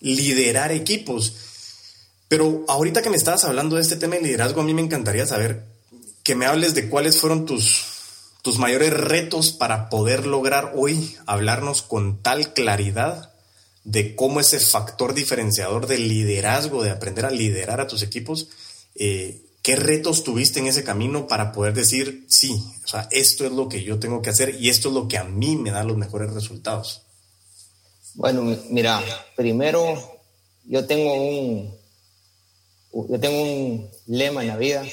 liderar 0.00 0.72
equipos. 0.72 1.34
Pero 2.26 2.64
ahorita 2.68 3.02
que 3.02 3.10
me 3.10 3.16
estabas 3.16 3.44
hablando 3.44 3.76
de 3.76 3.82
este 3.82 3.96
tema 3.96 4.16
de 4.16 4.22
liderazgo, 4.22 4.62
a 4.62 4.64
mí 4.64 4.72
me 4.72 4.82
encantaría 4.82 5.26
saber 5.26 5.64
que 6.22 6.34
me 6.34 6.46
hables 6.46 6.74
de 6.74 6.88
cuáles 6.88 7.18
fueron 7.18 7.46
tus, 7.46 7.97
tus 8.42 8.58
mayores 8.58 8.92
retos 8.92 9.52
para 9.52 9.88
poder 9.88 10.26
lograr 10.26 10.72
hoy 10.76 11.16
hablarnos 11.26 11.82
con 11.82 12.22
tal 12.22 12.52
claridad 12.52 13.32
de 13.84 14.14
cómo 14.14 14.40
ese 14.40 14.60
factor 14.60 15.14
diferenciador 15.14 15.86
del 15.86 16.08
liderazgo, 16.08 16.82
de 16.82 16.90
aprender 16.90 17.24
a 17.24 17.30
liderar 17.30 17.80
a 17.80 17.86
tus 17.86 18.02
equipos, 18.02 18.48
eh, 18.94 19.42
¿qué 19.62 19.76
retos 19.76 20.24
tuviste 20.24 20.60
en 20.60 20.66
ese 20.66 20.84
camino 20.84 21.26
para 21.26 21.52
poder 21.52 21.74
decir, 21.74 22.26
sí, 22.28 22.62
o 22.84 22.88
sea, 22.88 23.08
esto 23.10 23.46
es 23.46 23.52
lo 23.52 23.68
que 23.68 23.82
yo 23.82 23.98
tengo 23.98 24.22
que 24.22 24.30
hacer 24.30 24.54
y 24.60 24.68
esto 24.68 24.88
es 24.88 24.94
lo 24.94 25.08
que 25.08 25.18
a 25.18 25.24
mí 25.24 25.56
me 25.56 25.70
da 25.70 25.84
los 25.84 25.96
mejores 25.96 26.32
resultados? 26.32 27.02
Bueno, 28.14 28.56
mira, 28.70 29.02
primero 29.36 30.20
yo 30.64 30.84
tengo 30.84 31.14
un, 31.14 31.74
yo 33.08 33.20
tengo 33.20 33.42
un 33.42 33.90
lema 34.06 34.42
en 34.42 34.48
la 34.48 34.56
vida 34.56 34.84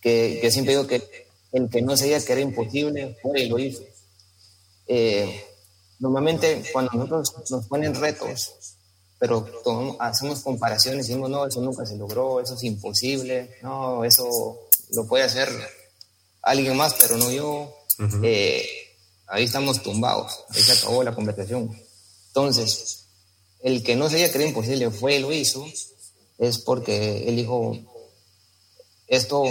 que, 0.00 0.38
que 0.40 0.50
siempre 0.50 0.74
digo 0.74 0.86
que 0.86 1.27
el 1.52 1.68
que 1.68 1.82
no 1.82 1.96
sabía 1.96 2.24
que 2.24 2.32
era 2.32 2.40
imposible 2.40 3.16
fue 3.22 3.42
y 3.42 3.48
lo 3.48 3.58
hizo. 3.58 3.82
Eh, 4.86 5.44
normalmente 5.98 6.62
cuando 6.72 6.92
nosotros 6.94 7.50
nos 7.50 7.66
ponen 7.66 7.94
retos, 7.94 8.54
pero 9.18 9.46
hacemos 9.98 10.40
comparaciones 10.40 11.06
y 11.06 11.08
decimos, 11.08 11.30
no, 11.30 11.46
eso 11.46 11.60
nunca 11.60 11.84
se 11.84 11.96
logró, 11.96 12.40
eso 12.40 12.54
es 12.54 12.64
imposible, 12.64 13.56
no, 13.62 14.04
eso 14.04 14.68
lo 14.90 15.06
puede 15.06 15.24
hacer 15.24 15.48
alguien 16.42 16.76
más, 16.76 16.94
pero 16.94 17.16
no 17.16 17.30
yo. 17.30 17.74
Eh, 18.22 18.64
ahí 19.26 19.44
estamos 19.44 19.82
tumbados, 19.82 20.44
ahí 20.50 20.62
se 20.62 20.72
acabó 20.72 21.02
la 21.02 21.14
conversación. 21.14 21.76
Entonces, 22.28 23.06
el 23.60 23.82
que 23.82 23.96
no 23.96 24.08
se 24.08 24.16
haya 24.16 24.30
creído 24.30 24.50
imposible 24.50 24.90
fue 24.90 25.16
y 25.16 25.18
lo 25.18 25.32
hizo, 25.32 25.66
es 26.38 26.58
porque 26.58 27.28
él 27.28 27.36
dijo, 27.36 27.76
esto 29.08 29.44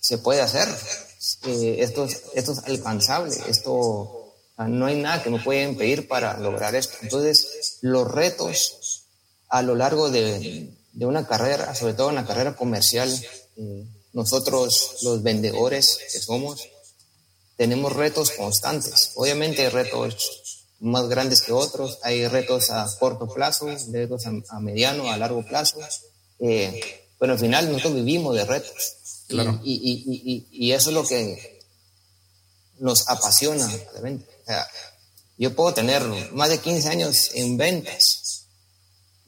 se 0.00 0.18
puede 0.18 0.40
hacer, 0.40 0.68
eh, 1.46 1.76
esto, 1.80 2.08
esto 2.34 2.52
es 2.52 2.58
alcanzable, 2.64 3.36
esto 3.48 4.34
no 4.58 4.86
hay 4.86 4.96
nada 4.96 5.22
que 5.22 5.30
me 5.30 5.40
pueda 5.40 5.62
impedir 5.62 6.08
para 6.08 6.36
lograr 6.38 6.74
esto. 6.74 6.96
Entonces, 7.02 7.78
los 7.80 8.10
retos 8.10 9.06
a 9.48 9.62
lo 9.62 9.74
largo 9.74 10.10
de, 10.10 10.70
de 10.92 11.06
una 11.06 11.26
carrera, 11.26 11.74
sobre 11.74 11.94
todo 11.94 12.10
en 12.10 12.16
la 12.16 12.26
carrera 12.26 12.56
comercial, 12.56 13.10
eh, 13.56 13.84
nosotros 14.12 14.98
los 15.02 15.22
vendedores 15.22 15.98
que 16.12 16.18
somos, 16.18 16.68
tenemos 17.56 17.94
retos 17.94 18.32
constantes. 18.32 19.12
Obviamente 19.16 19.62
hay 19.62 19.68
retos 19.68 20.66
más 20.80 21.08
grandes 21.08 21.42
que 21.42 21.52
otros, 21.52 21.98
hay 22.02 22.26
retos 22.26 22.70
a 22.70 22.86
corto 22.98 23.28
plazo, 23.28 23.68
retos 23.92 24.24
a, 24.26 24.60
mediano, 24.60 25.10
a 25.10 25.16
largo 25.16 25.46
plazo, 25.46 25.78
eh, 26.38 26.80
pero 27.18 27.34
al 27.34 27.38
final 27.38 27.70
nosotros 27.70 27.94
vivimos 27.96 28.34
de 28.34 28.44
retos. 28.44 28.96
Y, 29.62 29.72
y, 29.72 30.48
y, 30.50 30.72
eso 30.72 30.90
es 30.90 30.94
lo 30.94 31.06
que 31.06 31.60
nos 32.78 33.08
apasiona. 33.08 33.70
yo 35.38 35.54
puedo 35.54 35.74
tener 35.74 36.02
más 36.32 36.48
de 36.48 36.58
15 36.58 36.88
años 36.88 37.30
en 37.34 37.56
ventas 37.56 38.46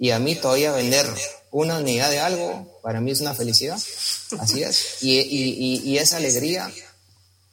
y 0.02 0.10
a 0.10 0.18
mí 0.18 0.34
todavía 0.34 0.72
vender 0.72 1.06
una 1.52 1.78
unidad 1.78 2.10
de 2.10 2.18
algo, 2.18 2.80
para 2.82 3.00
mí 3.00 3.12
es 3.12 3.20
una 3.20 3.34
felicidad. 3.34 3.80
Así 4.40 4.62
es. 4.64 5.02
Y, 5.02 5.96
esa 5.96 6.16
alegría 6.16 6.72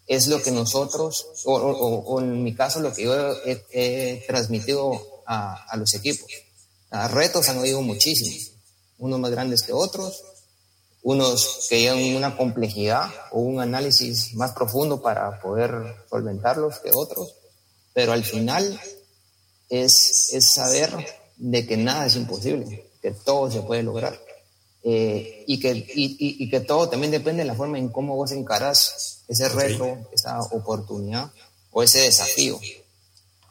es 0.08 0.26
lo 0.26 0.42
que 0.42 0.50
nosotros, 0.50 1.28
o, 1.46 2.20
en 2.20 2.44
mi 2.44 2.56
caso, 2.56 2.80
lo 2.80 2.92
que 2.92 3.04
yo 3.04 3.14
he, 3.46 4.24
transmitido 4.28 5.24
a, 5.28 5.64
a, 5.70 5.78
los 5.78 5.94
equipos. 5.94 6.28
A 6.90 7.08
retos 7.08 7.50
han 7.50 7.60
oído 7.60 7.84
muchísimos, 7.84 8.54
unos 8.98 9.20
más 9.20 9.30
grandes 9.30 9.62
que 9.62 9.74
otros, 9.74 10.24
unos 11.02 11.68
que 11.70 11.80
llevan 11.80 12.16
una 12.16 12.36
complejidad 12.36 13.10
o 13.32 13.40
un 13.40 13.60
análisis 13.60 14.34
más 14.36 14.52
profundo 14.52 15.02
para 15.02 15.40
poder 15.40 15.72
solventarlos 16.10 16.80
que 16.80 16.92
otros, 16.94 17.36
pero 17.94 18.12
al 18.12 18.24
final 18.24 18.80
es, 19.70 20.32
es 20.34 20.54
saber 20.54 20.92
de 21.38 21.66
que 21.66 21.78
nada 21.78 22.06
es 22.06 22.16
imposible 22.16 22.90
que 23.02 23.12
todo 23.12 23.50
se 23.50 23.62
puede 23.62 23.84
lograr. 23.84 24.20
Eh, 24.82 25.44
y, 25.46 25.60
que, 25.60 25.72
y, 25.72 26.16
y, 26.18 26.50
que 26.50 26.62
todo 26.62 26.88
también 26.88 27.12
depende 27.12 27.44
de 27.44 27.48
la 27.48 27.56
forma 27.56 27.78
en 27.78 27.90
cómo 27.90 28.16
vos 28.16 28.32
encarás 28.32 29.24
ese 29.28 29.50
reto, 29.50 29.98
esa 30.14 30.40
oportunidad 30.40 31.32
o 31.72 31.84
ese 31.84 32.00
desafío. 32.02 32.60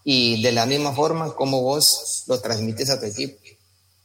Y 0.05 0.43
de 0.43 0.53
la 0.53 0.65
misma 0.65 0.95
forma, 0.95 1.35
cómo 1.35 1.61
vos 1.61 2.25
lo 2.27 2.41
transmites 2.41 2.89
a 2.89 2.99
tu 2.99 3.07
equipo 3.07 3.39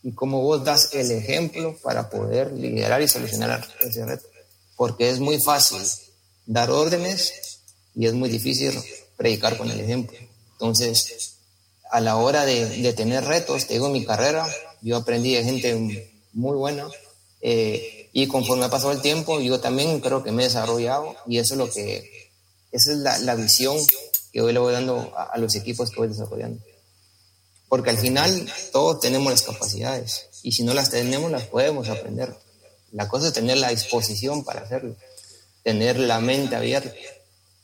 y 0.04 0.12
cómo 0.14 0.42
vos 0.42 0.64
das 0.64 0.94
el 0.94 1.10
ejemplo 1.12 1.78
para 1.82 2.10
poder 2.10 2.52
liderar 2.52 3.02
y 3.02 3.08
solucionar 3.08 3.66
ese 3.82 4.06
reto. 4.06 4.28
Porque 4.76 5.10
es 5.10 5.20
muy 5.20 5.40
fácil 5.42 5.80
dar 6.46 6.70
órdenes 6.70 7.62
y 7.96 8.06
es 8.06 8.14
muy 8.14 8.30
difícil 8.30 8.78
predicar 9.16 9.58
con 9.58 9.72
el 9.72 9.80
ejemplo. 9.80 10.18
Entonces, 10.54 11.38
a 11.90 12.00
la 12.02 12.18
hora 12.18 12.46
de, 12.46 12.94
tener 12.94 13.24
retos, 13.24 13.68
te 13.68 13.74
digo, 13.74 13.88
en 13.88 13.94
mi 13.94 14.06
carrera, 14.06 14.48
yo 14.82 14.98
aprendí 14.98 15.36
de 15.36 15.44
gente 15.44 16.12
muy 16.34 16.58
buena 16.58 16.88
eh, 17.42 18.10
y 18.12 18.28
conforme 18.28 18.66
ha 18.66 18.70
pasado 18.70 18.92
el 18.92 19.02
tiempo, 19.02 19.40
yo 19.40 19.60
también 19.60 20.00
creo 20.00 20.24
que 20.24 20.32
me 20.32 20.44
he 20.44 20.46
desarrollado 20.46 21.16
y 21.28 21.38
eso 21.38 21.54
es 21.54 21.58
lo 21.58 21.70
que, 21.70 22.32
esa 22.72 22.92
es 22.92 22.98
la, 22.98 23.18
la 23.20 23.36
visión 23.36 23.78
que 24.34 24.42
hoy 24.42 24.52
le 24.52 24.60
voy 24.60 24.74
dando 24.74 25.14
a, 25.16 25.38
los 25.38 25.56
equipos 25.56 25.92
que 25.92 25.98
voy 25.98 26.08
desarrollando. 26.08 26.60
Porque 27.74 27.90
al 27.90 27.98
final 27.98 28.48
todos 28.72 29.00
tenemos 29.00 29.32
las 29.32 29.42
capacidades 29.42 30.28
y 30.44 30.52
si 30.52 30.62
no 30.62 30.76
las 30.76 30.92
tenemos 30.92 31.32
las 31.32 31.48
podemos 31.48 31.90
aprender. 31.90 32.38
La 32.92 33.08
cosa 33.08 33.30
es 33.30 33.34
tener 33.34 33.58
la 33.58 33.70
disposición 33.70 34.44
para 34.44 34.62
hacerlo, 34.62 34.96
tener 35.64 35.98
la 35.98 36.20
mente 36.20 36.56
abierta, 36.56 36.94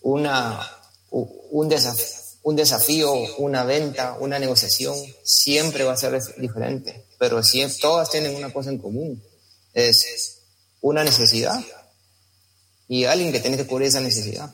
una, 0.02 0.68
un 1.12 1.70
desafío 1.70 2.08
un 2.42 2.56
desafío, 2.56 3.14
una 3.38 3.64
venta, 3.64 4.18
una 4.20 4.40
negociación, 4.40 4.98
siempre 5.24 5.84
va 5.84 5.94
a 5.94 5.98
ser 5.98 6.20
diferente 6.38 7.06
pero 7.20 7.44
si 7.44 7.64
todas 7.80 8.10
tienen 8.10 8.36
una 8.36 8.52
cosa 8.52 8.72
en 8.72 8.80
común, 8.80 9.24
es 9.76 10.40
una 10.82 11.04
necesidad 11.04 11.64
y 12.88 13.06
alguien 13.06 13.32
que 13.32 13.42
tiene 13.42 13.58
que 13.58 13.68
cubrir 13.68 13.90
esa 13.90 14.00
necesidad, 14.00 14.52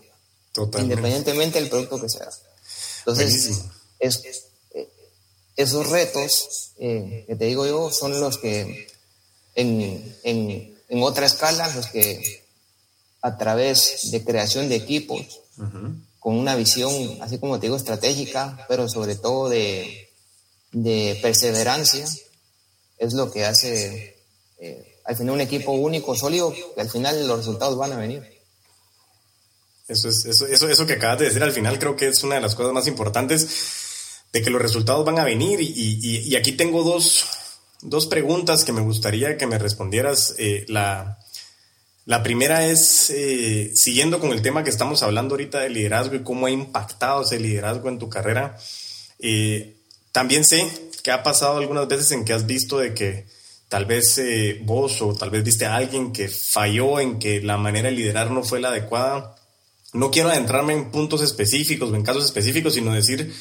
independientemente 0.80 1.62
del 1.62 1.70
producto 1.70 2.02
que 2.02 2.10
sea. 2.10 2.28
Entonces, 3.06 3.62
eh, 4.02 4.10
esos 5.56 5.90
retos 5.90 6.74
eh, 6.78 7.24
que 7.28 7.36
te 7.36 7.46
digo 7.46 7.66
yo 7.66 7.92
son 7.92 8.20
los 8.20 8.38
que 8.38 8.88
en, 9.56 10.18
en, 10.24 10.76
en, 10.90 11.04
otra 11.04 11.26
escala, 11.26 11.74
los 11.76 11.88
que 11.88 12.44
a 13.22 13.38
través 13.38 14.12
de 14.12 14.24
creación 14.24 14.68
de 14.70 14.76
equipos, 14.76 15.42
con 16.20 16.36
una 16.36 16.56
visión, 16.56 16.92
así 17.22 17.38
como 17.40 17.60
te 17.60 17.68
digo, 17.68 17.78
estratégica, 17.78 18.66
pero 18.68 18.90
sobre 18.90 19.16
todo 19.16 19.48
de, 19.48 20.10
de 20.72 21.18
perseverancia, 21.22 22.06
es 22.98 23.14
lo 23.14 23.32
que 23.32 23.46
hace 23.46 24.18
eh, 24.60 25.00
al 25.06 25.16
final 25.16 25.36
un 25.36 25.42
equipo 25.42 25.72
único, 25.72 26.16
sólido, 26.16 26.54
que 26.76 26.82
al 26.82 26.90
final 26.90 27.28
los 27.28 27.38
resultados 27.38 27.78
van 27.78 27.94
a 27.94 27.98
venir. 27.98 28.24
Eso, 29.88 30.10
es, 30.10 30.26
eso, 30.26 30.48
eso, 30.48 30.68
eso 30.68 30.86
que 30.86 30.94
acabas 30.94 31.20
de 31.20 31.26
decir 31.26 31.44
al 31.44 31.52
final 31.52 31.78
creo 31.78 31.96
que 31.96 32.08
es 32.08 32.24
una 32.24 32.36
de 32.36 32.42
las 32.42 32.56
cosas 32.56 32.74
más 32.74 32.88
importantes 32.88 33.85
de 34.36 34.42
que 34.42 34.50
los 34.50 34.62
resultados 34.62 35.06
van 35.06 35.18
a 35.18 35.24
venir 35.24 35.62
y, 35.62 36.28
y, 36.28 36.36
aquí 36.36 36.52
tengo 36.52 36.84
dos, 36.84 37.26
dos, 37.82 38.06
preguntas 38.06 38.66
que 38.66 38.74
me 38.74 38.82
gustaría 38.82 39.38
que 39.38 39.48
me 39.48 39.58
respondieras. 39.58 40.36
Eh, 40.38 40.66
la, 40.68 41.20
la, 42.04 42.22
primera 42.22 42.68
es, 42.68 43.10
eh, 43.12 43.72
siguiendo 43.74 44.20
con 44.20 44.34
el 44.34 44.42
tema 44.42 44.62
que 44.62 44.72
estamos 44.72 45.04
hablando 45.04 45.36
ahorita 45.36 45.62
de 45.62 45.70
liderazgo 45.70 46.16
y 46.16 46.24
cómo 46.24 46.48
ha 46.48 46.52
impactado 46.52 47.22
ese 47.22 47.40
liderazgo 47.40 47.88
en 47.88 47.98
tu 47.98 48.10
carrera, 48.10 48.58
también 50.12 50.44
sé 50.44 50.70
¿Qué 51.02 51.12
ha 51.12 51.24
pasado 51.24 51.58
algunas 51.58 51.88
veces 51.88 52.12
en 52.12 52.26
que 52.26 52.34
has 52.34 52.46
visto 52.46 52.80
de 52.80 52.94
que 52.94 53.28
tal 53.70 53.86
vez 53.86 54.18
eh, 54.18 54.60
vos 54.64 55.02
o 55.02 55.14
tal 55.14 55.30
vez 55.30 55.46
viste 55.46 55.66
a 55.66 55.76
alguien 55.76 56.12
que 56.12 56.28
falló 56.28 57.00
en 57.00 57.20
que 57.20 57.42
la 57.42 57.58
manera 57.58 57.90
de 57.90 57.96
liderar 57.96 58.32
no 58.32 58.44
fue 58.44 58.60
la 58.60 58.68
adecuada? 58.68 59.36
No 59.94 60.12
quiero 60.12 60.30
adentrarme 60.30 60.74
en 60.74 60.92
puntos 60.92 61.22
específicos 61.22 61.90
o 61.90 61.96
en 61.96 62.04
casos 62.04 62.26
específicos, 62.26 62.74
sino 62.74 62.92
decir 62.92 63.32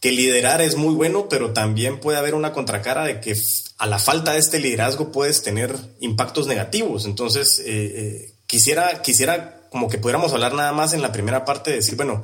que 0.00 0.12
liderar 0.12 0.60
es 0.60 0.76
muy 0.76 0.94
bueno, 0.94 1.28
pero 1.28 1.52
también 1.52 2.00
puede 2.00 2.18
haber 2.18 2.34
una 2.34 2.52
contracara 2.52 3.04
de 3.04 3.20
que 3.20 3.34
a 3.78 3.86
la 3.86 3.98
falta 3.98 4.32
de 4.32 4.38
este 4.38 4.60
liderazgo 4.60 5.10
puedes 5.10 5.42
tener 5.42 5.76
impactos 6.00 6.46
negativos. 6.46 7.06
Entonces, 7.06 7.60
eh, 7.60 7.64
eh, 7.66 8.32
quisiera, 8.46 9.02
quisiera 9.02 9.68
como 9.70 9.88
que 9.88 9.98
pudiéramos 9.98 10.32
hablar 10.32 10.54
nada 10.54 10.72
más 10.72 10.92
en 10.92 11.02
la 11.02 11.12
primera 11.12 11.44
parte 11.44 11.70
de 11.70 11.76
decir, 11.76 11.96
bueno, 11.96 12.22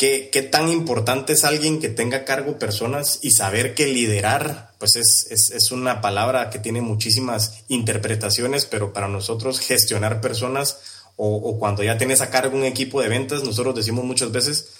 ¿Qué, 0.00 0.30
¿Qué, 0.32 0.40
tan 0.40 0.70
importante 0.70 1.34
es 1.34 1.44
alguien 1.44 1.78
que 1.78 1.90
tenga 1.90 2.24
cargo 2.24 2.58
personas 2.58 3.18
y 3.20 3.32
saber 3.32 3.74
que 3.74 3.86
liderar, 3.86 4.72
pues 4.78 4.96
es, 4.96 5.26
es, 5.28 5.50
es, 5.50 5.72
una 5.72 6.00
palabra 6.00 6.48
que 6.48 6.58
tiene 6.58 6.80
muchísimas 6.80 7.64
interpretaciones, 7.68 8.64
pero 8.64 8.94
para 8.94 9.08
nosotros 9.08 9.60
gestionar 9.60 10.22
personas 10.22 10.78
o, 11.16 11.36
o, 11.36 11.58
cuando 11.58 11.82
ya 11.82 11.98
tienes 11.98 12.22
a 12.22 12.30
cargo 12.30 12.56
un 12.56 12.64
equipo 12.64 13.02
de 13.02 13.10
ventas, 13.10 13.44
nosotros 13.44 13.74
decimos 13.74 14.06
muchas 14.06 14.32
veces 14.32 14.70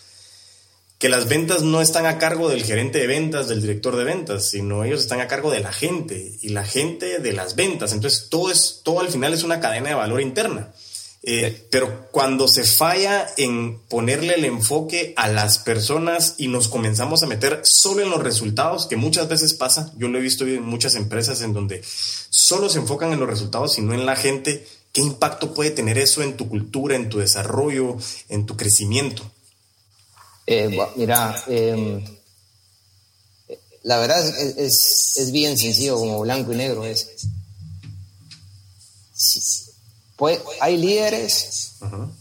que 1.00 1.08
las 1.08 1.28
ventas 1.28 1.62
no 1.62 1.80
están 1.80 2.04
a 2.04 2.18
cargo 2.18 2.50
del 2.50 2.62
gerente 2.62 2.98
de 2.98 3.06
ventas, 3.06 3.48
del 3.48 3.62
director 3.62 3.96
de 3.96 4.04
ventas, 4.04 4.50
sino 4.50 4.84
ellos 4.84 5.00
están 5.00 5.22
a 5.22 5.28
cargo 5.28 5.50
de 5.50 5.60
la 5.60 5.72
gente 5.72 6.36
y 6.42 6.50
la 6.50 6.62
gente 6.62 7.20
de 7.20 7.32
las 7.32 7.56
ventas. 7.56 7.94
Entonces 7.94 8.28
todo, 8.28 8.50
es, 8.52 8.82
todo 8.84 9.00
al 9.00 9.08
final 9.08 9.32
es 9.32 9.42
una 9.42 9.60
cadena 9.60 9.88
de 9.88 9.94
valor 9.94 10.20
interna. 10.20 10.74
Eh, 11.22 11.66
pero 11.70 12.08
cuando 12.10 12.48
se 12.48 12.64
falla 12.64 13.26
en 13.38 13.78
ponerle 13.88 14.34
el 14.34 14.44
enfoque 14.44 15.14
a 15.16 15.28
las 15.28 15.58
personas 15.58 16.34
y 16.36 16.48
nos 16.48 16.68
comenzamos 16.68 17.22
a 17.22 17.26
meter 17.26 17.62
solo 17.64 18.02
en 18.02 18.10
los 18.10 18.22
resultados, 18.22 18.86
que 18.86 18.96
muchas 18.96 19.26
veces 19.26 19.54
pasa, 19.54 19.90
yo 19.96 20.08
lo 20.08 20.18
he 20.18 20.22
visto 20.22 20.46
en 20.46 20.62
muchas 20.62 20.96
empresas 20.96 21.40
en 21.40 21.54
donde 21.54 21.82
solo 21.82 22.68
se 22.68 22.78
enfocan 22.78 23.10
en 23.10 23.20
los 23.20 23.28
resultados 23.28 23.78
y 23.78 23.80
no 23.80 23.94
en 23.94 24.04
la 24.04 24.16
gente, 24.16 24.66
¿qué 24.92 25.00
impacto 25.00 25.54
puede 25.54 25.70
tener 25.70 25.96
eso 25.96 26.22
en 26.22 26.36
tu 26.36 26.46
cultura, 26.46 26.94
en 26.94 27.08
tu 27.08 27.20
desarrollo, 27.20 27.96
en 28.28 28.44
tu 28.44 28.58
crecimiento? 28.58 29.24
Eh, 30.52 30.68
mira, 30.96 31.44
em, 31.46 32.04
la 33.84 33.98
verdad 33.98 34.26
es, 34.58 35.16
es, 35.16 35.30
bien 35.30 35.56
sencillo, 35.56 35.96
como 35.96 36.18
blanco 36.22 36.52
y 36.52 36.56
negro 36.56 36.84
es. 36.84 37.08
Pues 40.16 40.40
hay 40.60 40.76
líderes 40.76 41.74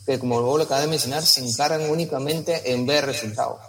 que, 0.05 0.19
como 0.19 0.39
vos 0.43 0.59
lo 0.59 0.65
acabas 0.65 0.83
de 0.83 0.89
mencionar, 0.91 1.25
se 1.25 1.43
encargan 1.43 1.89
únicamente 1.89 2.71
en 2.71 2.85
ver 2.85 3.07
resultados 3.07 3.61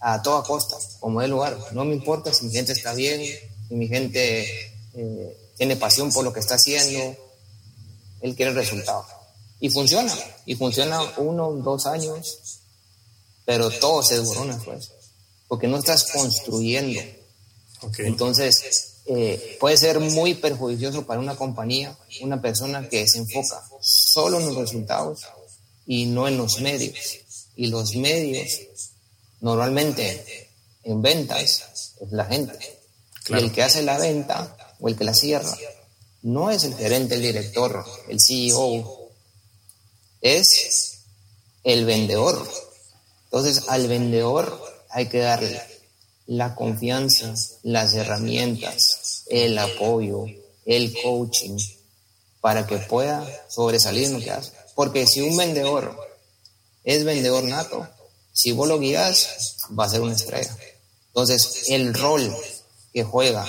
a 0.00 0.20
toda 0.20 0.42
costa, 0.42 0.76
como 0.98 1.22
el 1.22 1.30
lugar. 1.30 1.56
No 1.70 1.84
me 1.84 1.94
importa 1.94 2.34
si 2.34 2.46
mi 2.46 2.52
gente 2.52 2.72
está 2.72 2.92
bien, 2.92 3.22
si 3.68 3.74
mi 3.76 3.86
gente 3.86 4.72
eh, 4.94 5.52
tiene 5.56 5.76
pasión 5.76 6.10
por 6.10 6.24
lo 6.24 6.32
que 6.32 6.40
está 6.40 6.56
haciendo, 6.56 7.16
él 8.20 8.34
quiere 8.34 8.50
el 8.50 8.56
resultado. 8.56 9.06
Y 9.60 9.70
funciona, 9.70 10.12
y 10.44 10.56
funciona 10.56 11.00
uno, 11.18 11.52
dos 11.52 11.86
años, 11.86 12.55
pero 13.46 13.70
todo 13.70 14.02
se 14.02 14.18
desborona 14.18 14.60
pues, 14.62 14.92
porque 15.48 15.68
no 15.68 15.78
estás 15.78 16.12
construyendo. 16.12 17.00
Entonces, 17.98 18.96
eh, 19.06 19.56
puede 19.60 19.78
ser 19.78 20.00
muy 20.00 20.34
perjudicioso 20.34 21.06
para 21.06 21.20
una 21.20 21.36
compañía, 21.36 21.96
una 22.20 22.42
persona 22.42 22.88
que 22.88 23.06
se 23.06 23.18
enfoca 23.18 23.62
solo 23.80 24.40
en 24.40 24.46
los 24.46 24.56
resultados 24.56 25.22
y 25.86 26.06
no 26.06 26.28
en 26.28 26.36
los 26.36 26.60
medios. 26.60 27.18
Y 27.54 27.68
los 27.68 27.94
medios, 27.96 28.60
normalmente 29.40 30.50
en 30.82 31.00
ventas, 31.00 31.94
es 32.00 32.10
la 32.10 32.26
gente. 32.26 32.58
Y 33.28 33.34
el 33.34 33.52
que 33.52 33.62
hace 33.62 33.82
la 33.82 33.96
venta 33.96 34.56
o 34.80 34.88
el 34.88 34.96
que 34.96 35.04
la 35.04 35.14
cierra 35.14 35.56
no 36.22 36.50
es 36.50 36.64
el 36.64 36.74
gerente, 36.74 37.14
el 37.14 37.22
director, 37.22 37.84
el 38.08 38.18
CEO, 38.20 39.10
es 40.20 41.02
el 41.62 41.84
vendedor. 41.84 42.48
Entonces, 43.36 43.64
al 43.68 43.86
vendedor 43.86 44.58
hay 44.88 45.08
que 45.10 45.18
darle 45.18 45.60
la 46.26 46.54
confianza, 46.54 47.34
las 47.62 47.92
herramientas, 47.92 49.24
el 49.28 49.58
apoyo, 49.58 50.24
el 50.64 50.94
coaching, 51.02 51.58
para 52.40 52.66
que 52.66 52.78
pueda 52.78 53.26
sobresalir 53.50 54.04
en 54.04 54.14
lo 54.14 54.20
que 54.20 54.30
hace. 54.30 54.52
Porque 54.74 55.06
si 55.06 55.20
un 55.20 55.36
vendedor 55.36 55.94
es 56.82 57.04
vendedor 57.04 57.44
nato, 57.44 57.86
si 58.32 58.52
vos 58.52 58.68
lo 58.68 58.78
guías, 58.78 59.58
va 59.78 59.84
a 59.84 59.90
ser 59.90 60.00
una 60.00 60.14
estrella. 60.14 60.56
Entonces, 61.08 61.64
el 61.68 61.92
rol 61.92 62.34
que 62.90 63.04
juega 63.04 63.46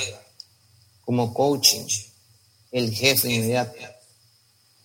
como 1.05 1.33
coaching, 1.33 1.87
el 2.73 2.93
jefe 2.93 3.31
inmediato, 3.31 3.79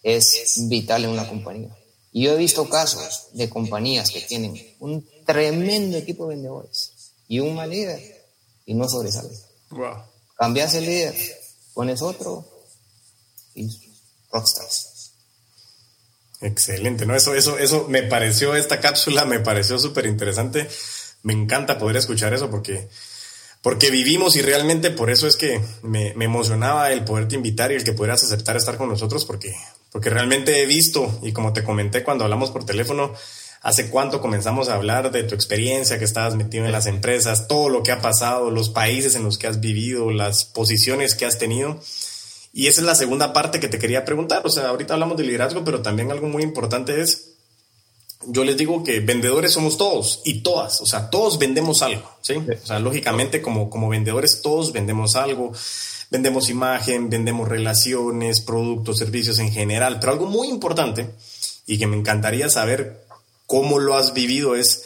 es 0.05 0.55
vital 0.69 1.07
en 1.07 1.11
una 1.11 1.29
compañía. 1.29 1.77
Y 2.13 2.25
yo 2.25 2.35
he 2.35 2.37
visto 2.37 2.69
casos 2.69 3.29
de 3.33 3.49
compañías 3.49 4.11
que 4.11 4.21
tienen 4.21 4.55
un 4.81 5.09
tremendo 5.25 5.97
equipo 5.97 6.29
de 6.29 6.37
vendedores 6.37 6.93
y 7.27 7.41
un 7.41 7.55
mal 7.55 7.71
líder 7.71 8.27
y 8.67 8.75
no 8.75 8.89
sobresale. 8.89 9.35
Wow. 9.71 9.97
Cambias 10.37 10.75
el 10.75 10.85
líder, 10.85 11.15
pones 11.73 12.03
otro 12.03 12.47
y 13.55 13.69
rockstars. 14.31 15.13
Excelente, 16.43 17.07
¿no? 17.07 17.15
Eso, 17.15 17.35
eso, 17.35 17.57
eso 17.59 17.87
me 17.89 18.03
pareció, 18.03 18.57
esta 18.57 18.81
cápsula 18.81 19.25
me 19.25 19.41
pareció 19.41 19.79
súper 19.79 20.07
interesante. 20.07 20.69
Me 21.23 21.33
encanta 21.33 21.79
poder 21.79 21.97
escuchar 21.97 22.35
eso 22.35 22.51
porque, 22.51 22.89
porque 23.63 23.91
vivimos 23.91 24.35
y 24.35 24.43
realmente 24.43 24.91
por 24.91 25.09
eso 25.09 25.29
es 25.29 25.37
que 25.37 25.63
me, 25.83 26.13
me 26.15 26.25
emocionaba 26.25 26.93
el 26.93 27.05
poderte 27.05 27.37
invitar 27.37 27.71
y 27.71 27.77
el 27.77 27.85
que 27.85 27.93
pudieras 27.93 28.25
aceptar 28.25 28.57
estar 28.57 28.77
con 28.77 28.89
nosotros 28.89 29.25
porque, 29.25 29.55
porque 29.93 30.11
realmente 30.11 30.63
he 30.63 30.67
visto 30.67 31.21
y 31.23 31.33
como 31.33 31.53
te 31.53 31.63
comenté 31.63 32.03
cuando 32.03 32.25
hablamos 32.25 32.51
por 32.51 32.65
teléfono, 32.65 33.13
hace 33.61 33.91
cuánto 33.91 34.21
comenzamos 34.21 34.69
a 34.69 34.75
hablar 34.75 35.13
de 35.13 35.23
tu 35.23 35.35
experiencia 35.35 35.99
que 35.99 36.05
estabas 36.05 36.35
metido 36.35 36.65
en 36.65 36.73
las 36.73 36.87
empresas, 36.87 37.47
todo 37.47 37.69
lo 37.69 37.83
que 37.83 37.93
ha 37.93 38.01
pasado, 38.01 38.51
los 38.51 38.71
países 38.71 39.15
en 39.15 39.23
los 39.23 39.39
que 39.39 39.47
has 39.47 39.61
vivido, 39.61 40.11
las 40.11 40.45
posiciones 40.45 41.15
que 41.15 41.27
has 41.27 41.39
tenido. 41.39 41.79
Y 42.53 42.67
esa 42.67 42.81
es 42.81 42.87
la 42.87 42.95
segunda 42.95 43.33
parte 43.33 43.61
que 43.61 43.69
te 43.69 43.79
quería 43.79 44.05
preguntar. 44.05 44.43
O 44.45 44.51
sea, 44.51 44.69
ahorita 44.69 44.95
hablamos 44.95 45.17
de 45.17 45.25
liderazgo, 45.25 45.65
pero 45.65 45.81
también 45.81 46.11
algo 46.11 46.27
muy 46.27 46.43
importante 46.43 47.01
es, 47.01 47.33
yo 48.27 48.45
les 48.45 48.57
digo 48.57 48.85
que 48.85 49.01
vendedores 49.01 49.53
somos 49.53 49.77
todos 49.77 50.21
y 50.25 50.43
todas, 50.43 50.81
o 50.81 50.87
sea, 50.87 51.11
todos 51.11 51.39
vendemos 51.39 51.83
algo, 51.83 52.09
¿sí? 52.21 52.35
O 52.35 52.67
sea, 52.67 52.79
lógicamente 52.79 53.43
como, 53.43 53.69
como 53.69 53.89
vendedores 53.89 54.43
todos 54.43 54.73
vendemos 54.73 55.17
algo, 55.17 55.53
vendemos 56.13 56.51
imagen, 56.51 57.09
vendemos 57.09 57.49
relaciones, 57.49 58.43
productos, 58.43 58.99
servicios 58.99 59.39
en 59.39 59.51
general, 59.51 59.99
pero 59.99 60.13
algo 60.13 60.27
muy 60.27 60.49
importante 60.49 61.09
y 61.67 61.79
que 61.79 61.87
me 61.87 61.97
encantaría 61.97 62.51
saber 62.51 63.07
cómo 63.47 63.79
lo 63.79 63.97
has 63.97 64.13
vivido 64.13 64.55
es 64.55 64.85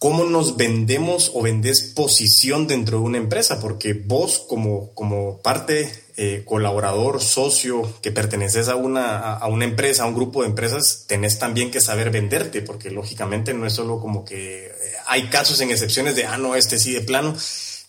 cómo 0.00 0.24
nos 0.24 0.56
vendemos 0.56 1.30
o 1.32 1.42
vendes 1.42 1.92
posición 1.94 2.66
dentro 2.66 2.98
de 2.98 3.04
una 3.04 3.18
empresa, 3.18 3.60
porque 3.60 3.94
vos 3.94 4.44
como, 4.48 4.92
como 4.94 5.40
parte 5.42 5.90
eh, 6.16 6.42
colaborador, 6.44 7.22
socio, 7.22 7.88
que 8.02 8.10
perteneces 8.10 8.68
a 8.68 8.74
una, 8.74 9.34
a 9.34 9.46
una 9.46 9.64
empresa, 9.64 10.02
a 10.02 10.06
un 10.06 10.14
grupo 10.14 10.42
de 10.42 10.48
empresas, 10.48 11.04
tenés 11.06 11.38
también 11.38 11.70
que 11.70 11.80
saber 11.80 12.10
venderte, 12.10 12.62
porque 12.62 12.90
lógicamente 12.90 13.54
no 13.54 13.64
es 13.64 13.72
solo 13.72 14.00
como 14.00 14.24
que 14.24 14.66
eh, 14.66 14.72
hay 15.06 15.28
casos 15.28 15.60
en 15.60 15.70
excepciones 15.70 16.16
de, 16.16 16.26
ah, 16.26 16.36
no, 16.36 16.56
este 16.56 16.80
sí 16.80 16.92
de 16.92 17.00
plano, 17.00 17.36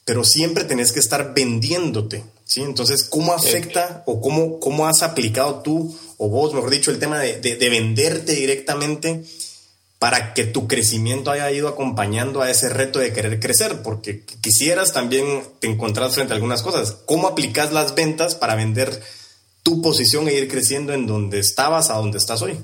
pero 0.06 0.24
siempre 0.24 0.64
tenés 0.64 0.92
que 0.92 1.00
estar 1.00 1.34
vendiéndote, 1.34 2.24
¿sí? 2.46 2.62
Entonces, 2.62 3.04
¿cómo 3.04 3.34
afecta 3.34 4.04
o 4.06 4.22
cómo, 4.22 4.60
cómo 4.60 4.88
has 4.88 5.02
aplicado 5.02 5.62
tú 5.62 5.98
o 6.18 6.30
vos, 6.30 6.54
mejor 6.54 6.70
dicho, 6.70 6.92
el 6.92 7.00
tema 7.00 7.20
de, 7.20 7.40
de, 7.40 7.70
venderte 7.70 8.34
directamente 8.34 9.24
para 10.00 10.34
que 10.34 10.46
tu 10.46 10.68
crecimiento 10.68 11.32
haya 11.32 11.52
ido 11.52 11.68
acompañando 11.68 12.42
a 12.42 12.50
ese 12.50 12.70
reto 12.70 13.00
de 13.00 13.12
querer 13.12 13.40
crecer, 13.40 13.82
porque 13.82 14.24
quisieras 14.42 14.94
también 14.94 15.44
te 15.60 15.68
encontrar 15.68 16.12
frente 16.12 16.34
a 16.34 16.36
algunas 16.36 16.62
cosas. 16.62 16.98
¿Cómo 17.06 17.28
aplicas 17.28 17.74
las 17.74 17.96
ventas 17.96 18.36
para 18.36 18.56
vender 18.56 19.02
tu 19.64 19.82
posición 19.82 20.28
e 20.28 20.34
ir 20.36 20.48
creciendo 20.48 20.94
en 20.94 21.08
donde 21.08 21.40
estabas 21.40 21.90
a 21.90 21.96
donde 21.96 22.20
estás 22.20 22.42
hoy? 22.44 22.58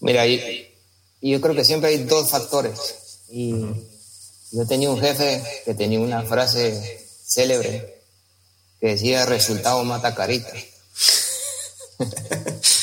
Mira, 0.00 0.24
yo 0.26 1.40
creo 1.40 1.54
que 1.54 1.64
siempre 1.64 1.90
hay 1.90 2.04
dos 2.04 2.30
factores. 2.30 2.78
Y 3.30 3.52
yo 4.50 4.66
tenía 4.66 4.90
un 4.90 5.00
jefe 5.00 5.42
que 5.64 5.74
tenía 5.74 6.00
una 6.00 6.22
frase 6.22 7.06
célebre 7.26 7.98
que 8.80 8.88
decía 8.88 9.26
resultado 9.26 9.84
mata 9.84 10.14
carita. 10.14 10.52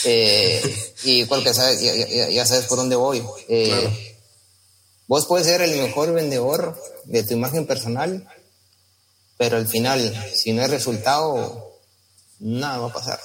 Eh, 0.08 0.62
y 1.06 1.26
porque 1.26 1.52
sabes, 1.52 1.82
ya, 1.82 2.46
sabes 2.46 2.66
por 2.66 2.78
dónde 2.78 2.96
voy. 2.96 3.24
Eh, 3.50 4.16
vos 5.08 5.26
puedes 5.26 5.48
ser 5.48 5.64
el 5.64 5.76
mejor 5.82 6.14
vendedor 6.14 6.80
de 7.06 7.24
tu 7.24 7.34
imagen 7.34 7.66
personal, 7.66 8.28
pero 9.36 9.58
al 9.58 9.68
final, 9.68 10.32
si 10.36 10.54
no 10.54 10.62
hay 10.62 10.68
resultado, 10.68 11.80
nada 12.38 12.78
va 12.78 12.90
a 12.90 12.94
pasar. 12.94 13.20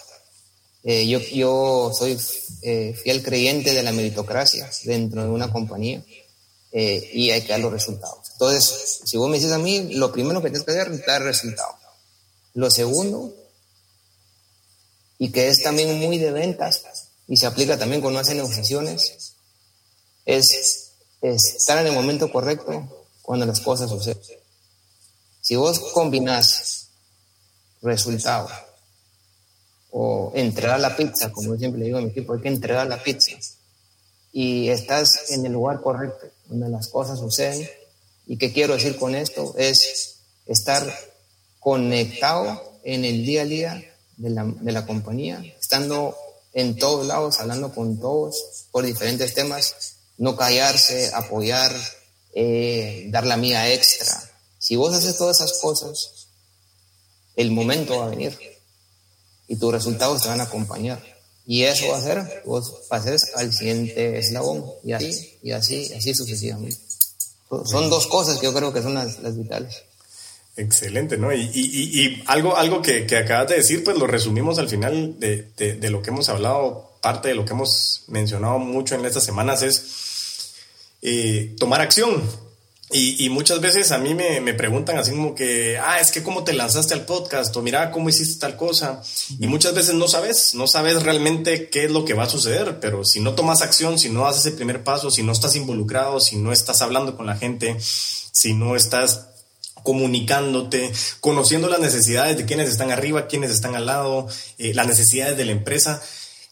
Eh, 0.83 1.07
yo, 1.07 1.18
yo 1.18 1.92
soy 1.92 2.16
fiel 2.16 3.22
creyente 3.22 3.74
de 3.74 3.83
la 3.83 3.92
meritocracia 3.92 4.70
dentro 4.85 5.22
de 5.22 5.29
una 5.29 5.53
compañía 5.53 6.03
y 6.72 7.31
hay 7.31 7.42
que 7.42 7.48
dar 7.48 7.61
los 7.61 7.72
resultados. 7.72 8.19
Entonces, 8.40 9.03
si 9.05 9.18
vos 9.18 9.29
me 9.29 9.37
dices 9.37 9.53
a 9.53 9.59
mí, 9.59 9.92
lo 9.96 10.11
primero 10.11 10.40
que 10.40 10.48
tienes 10.48 10.64
que 10.64 10.70
hacer 10.70 10.90
es 10.90 11.05
dar 11.05 11.22
resultado. 11.22 11.76
Lo 12.55 12.70
segundo 12.70 13.35
y 15.18 15.31
que 15.31 15.48
es 15.48 15.62
también 15.62 15.98
muy 15.98 16.16
de 16.16 16.33
ventas 16.33 16.83
y 17.29 17.37
se 17.37 17.46
aplica 17.46 17.79
también 17.79 18.00
cuando 18.00 18.18
hacen 18.18 18.38
negociaciones, 18.38 19.35
es, 20.24 20.92
estar 21.20 21.81
en 21.81 21.88
el 21.88 21.92
momento 21.92 22.33
correcto 22.33 23.07
cuando 23.20 23.44
las 23.44 23.61
cosas 23.61 23.90
suceden. 23.90 24.22
Si 25.42 25.55
vos 25.57 25.79
combinás 25.92 26.88
resultado 27.83 28.48
o 29.90 30.33
entregar 30.35 30.81
la 30.81 30.96
pizza, 30.96 31.31
como 31.31 31.53
yo 31.53 31.59
siempre 31.59 31.81
le 31.81 31.87
digo 31.87 31.98
a 31.98 32.00
mi 32.00 32.09
equipo, 32.09 32.33
hay 32.33 32.40
que 32.40 32.48
entregar 32.48 32.87
la 32.87 33.03
pizza 33.03 33.33
y 34.33 34.70
estás 34.70 35.31
en 35.31 35.44
el 35.44 35.53
lugar 35.53 35.83
correcto, 35.83 36.26
donde 36.46 36.70
las 36.70 36.88
cosas 36.88 37.18
suceden. 37.18 37.68
¿Y 38.30 38.36
qué 38.36 38.52
quiero 38.52 38.74
decir 38.74 38.96
con 38.96 39.16
esto? 39.16 39.56
Es 39.58 40.18
estar 40.46 40.86
conectado 41.58 42.78
en 42.84 43.04
el 43.04 43.26
día 43.26 43.42
a 43.42 43.44
día 43.44 43.94
de 44.18 44.30
la, 44.30 44.44
de 44.44 44.70
la 44.70 44.86
compañía, 44.86 45.42
estando 45.60 46.16
en 46.52 46.76
todos 46.76 47.08
lados, 47.08 47.40
hablando 47.40 47.74
con 47.74 47.98
todos 47.98 48.68
por 48.70 48.86
diferentes 48.86 49.34
temas, 49.34 49.74
no 50.16 50.36
callarse, 50.36 51.10
apoyar, 51.12 51.74
eh, 52.32 53.06
dar 53.08 53.26
la 53.26 53.36
mía 53.36 53.68
extra. 53.72 54.30
Si 54.60 54.76
vos 54.76 54.94
haces 54.94 55.16
todas 55.16 55.38
esas 55.38 55.58
cosas, 55.58 56.28
el 57.34 57.50
momento 57.50 57.98
va 57.98 58.06
a 58.06 58.10
venir 58.10 58.38
y 59.48 59.56
tus 59.56 59.72
resultados 59.72 60.22
te 60.22 60.28
van 60.28 60.40
a 60.40 60.44
acompañar. 60.44 61.02
Y 61.46 61.64
eso 61.64 61.88
va 61.88 61.98
a 61.98 62.02
ser, 62.02 62.42
vos 62.46 62.82
pases 62.88 63.32
al 63.34 63.52
siguiente 63.52 64.20
eslabón 64.20 64.70
y 64.84 64.92
así, 64.92 65.36
y 65.42 65.50
así, 65.50 65.92
así 65.92 66.14
sucesivamente. 66.14 66.89
Son 67.64 67.90
dos 67.90 68.06
cosas 68.06 68.38
que 68.38 68.46
yo 68.46 68.54
creo 68.54 68.72
que 68.72 68.82
son 68.82 68.94
las, 68.94 69.18
las 69.20 69.36
vitales. 69.36 69.82
Excelente, 70.56 71.16
¿no? 71.16 71.32
Y, 71.32 72.22
algo, 72.26 72.56
algo 72.56 72.82
que, 72.82 73.06
acabas 73.16 73.48
de 73.48 73.56
decir, 73.56 73.82
pues 73.82 73.96
lo 73.96 74.06
resumimos 74.06 74.58
al 74.58 74.68
final 74.68 75.18
de, 75.18 75.90
lo 75.90 76.02
que 76.02 76.10
hemos 76.10 76.28
hablado, 76.28 76.90
parte 77.00 77.28
de 77.28 77.34
lo 77.34 77.44
que 77.44 77.52
hemos 77.52 78.04
mencionado 78.08 78.58
mucho 78.58 78.94
en 78.94 79.04
estas 79.04 79.24
semanas 79.24 79.62
es 79.62 80.52
eh, 81.02 81.54
tomar 81.58 81.80
acción. 81.80 82.22
Y, 82.92 83.29
muchas 83.31 83.61
veces 83.61 83.92
a 83.92 83.98
mí 83.98 84.14
me, 84.14 84.53
preguntan 84.55 84.98
así 84.98 85.12
como 85.12 85.35
que, 85.35 85.79
ah, 85.79 86.00
es 86.00 86.11
que 86.11 86.24
cómo 86.24 86.42
te 86.42 86.53
lanzaste 86.53 86.92
al 86.92 87.05
podcast 87.05 87.57
o 87.57 87.62
mira 87.62 87.92
cómo 87.92 88.09
hiciste 88.09 88.40
tal 88.40 88.57
cosa. 88.57 89.00
Y 89.38 89.46
muchas 89.46 89.74
veces 89.74 89.94
no 89.94 90.09
sabes, 90.09 90.55
no 90.55 90.66
sabes 90.66 91.03
realmente 91.05 91.68
qué 91.68 91.85
es 91.85 91.90
lo 91.92 92.05
que 92.05 92.14
va 92.14 92.24
a 92.24 92.29
suceder, 92.29 92.81
pero 92.81 93.05
si 93.05 93.20
no 93.20 93.35
tomas 93.35 93.62
acción, 93.62 93.96
si 93.98 94.09
no 94.09 94.26
haces 94.26 94.46
el 94.46 94.55
primer 94.55 94.83
paso, 94.83 95.11
si 95.11 95.22
no 95.22 95.31
estás 95.31 95.55
involucrado, 95.55 96.18
si 96.18 96.37
no 96.37 96.53
estás 96.53 96.83
hablando 96.83 97.16
con 97.16 97.26
la 97.26 97.37
gente, 97.37 97.76
si 97.79 98.55
no 98.55 98.74
estás 98.74 99.29
comunicándote, 99.85 100.92
conociendo 101.20 101.68
las 101.68 101.81
necesidades 101.81 102.37
de 102.37 102.44
quienes 102.44 102.68
están 102.68 102.90
arriba, 102.90 103.29
quienes 103.29 103.50
están 103.50 103.76
al 103.76 103.87
lado, 103.87 104.26
eh, 104.59 104.74
las 104.74 104.87
necesidades 104.87 105.37
de 105.37 105.44
la 105.44 105.53
empresa. 105.53 106.03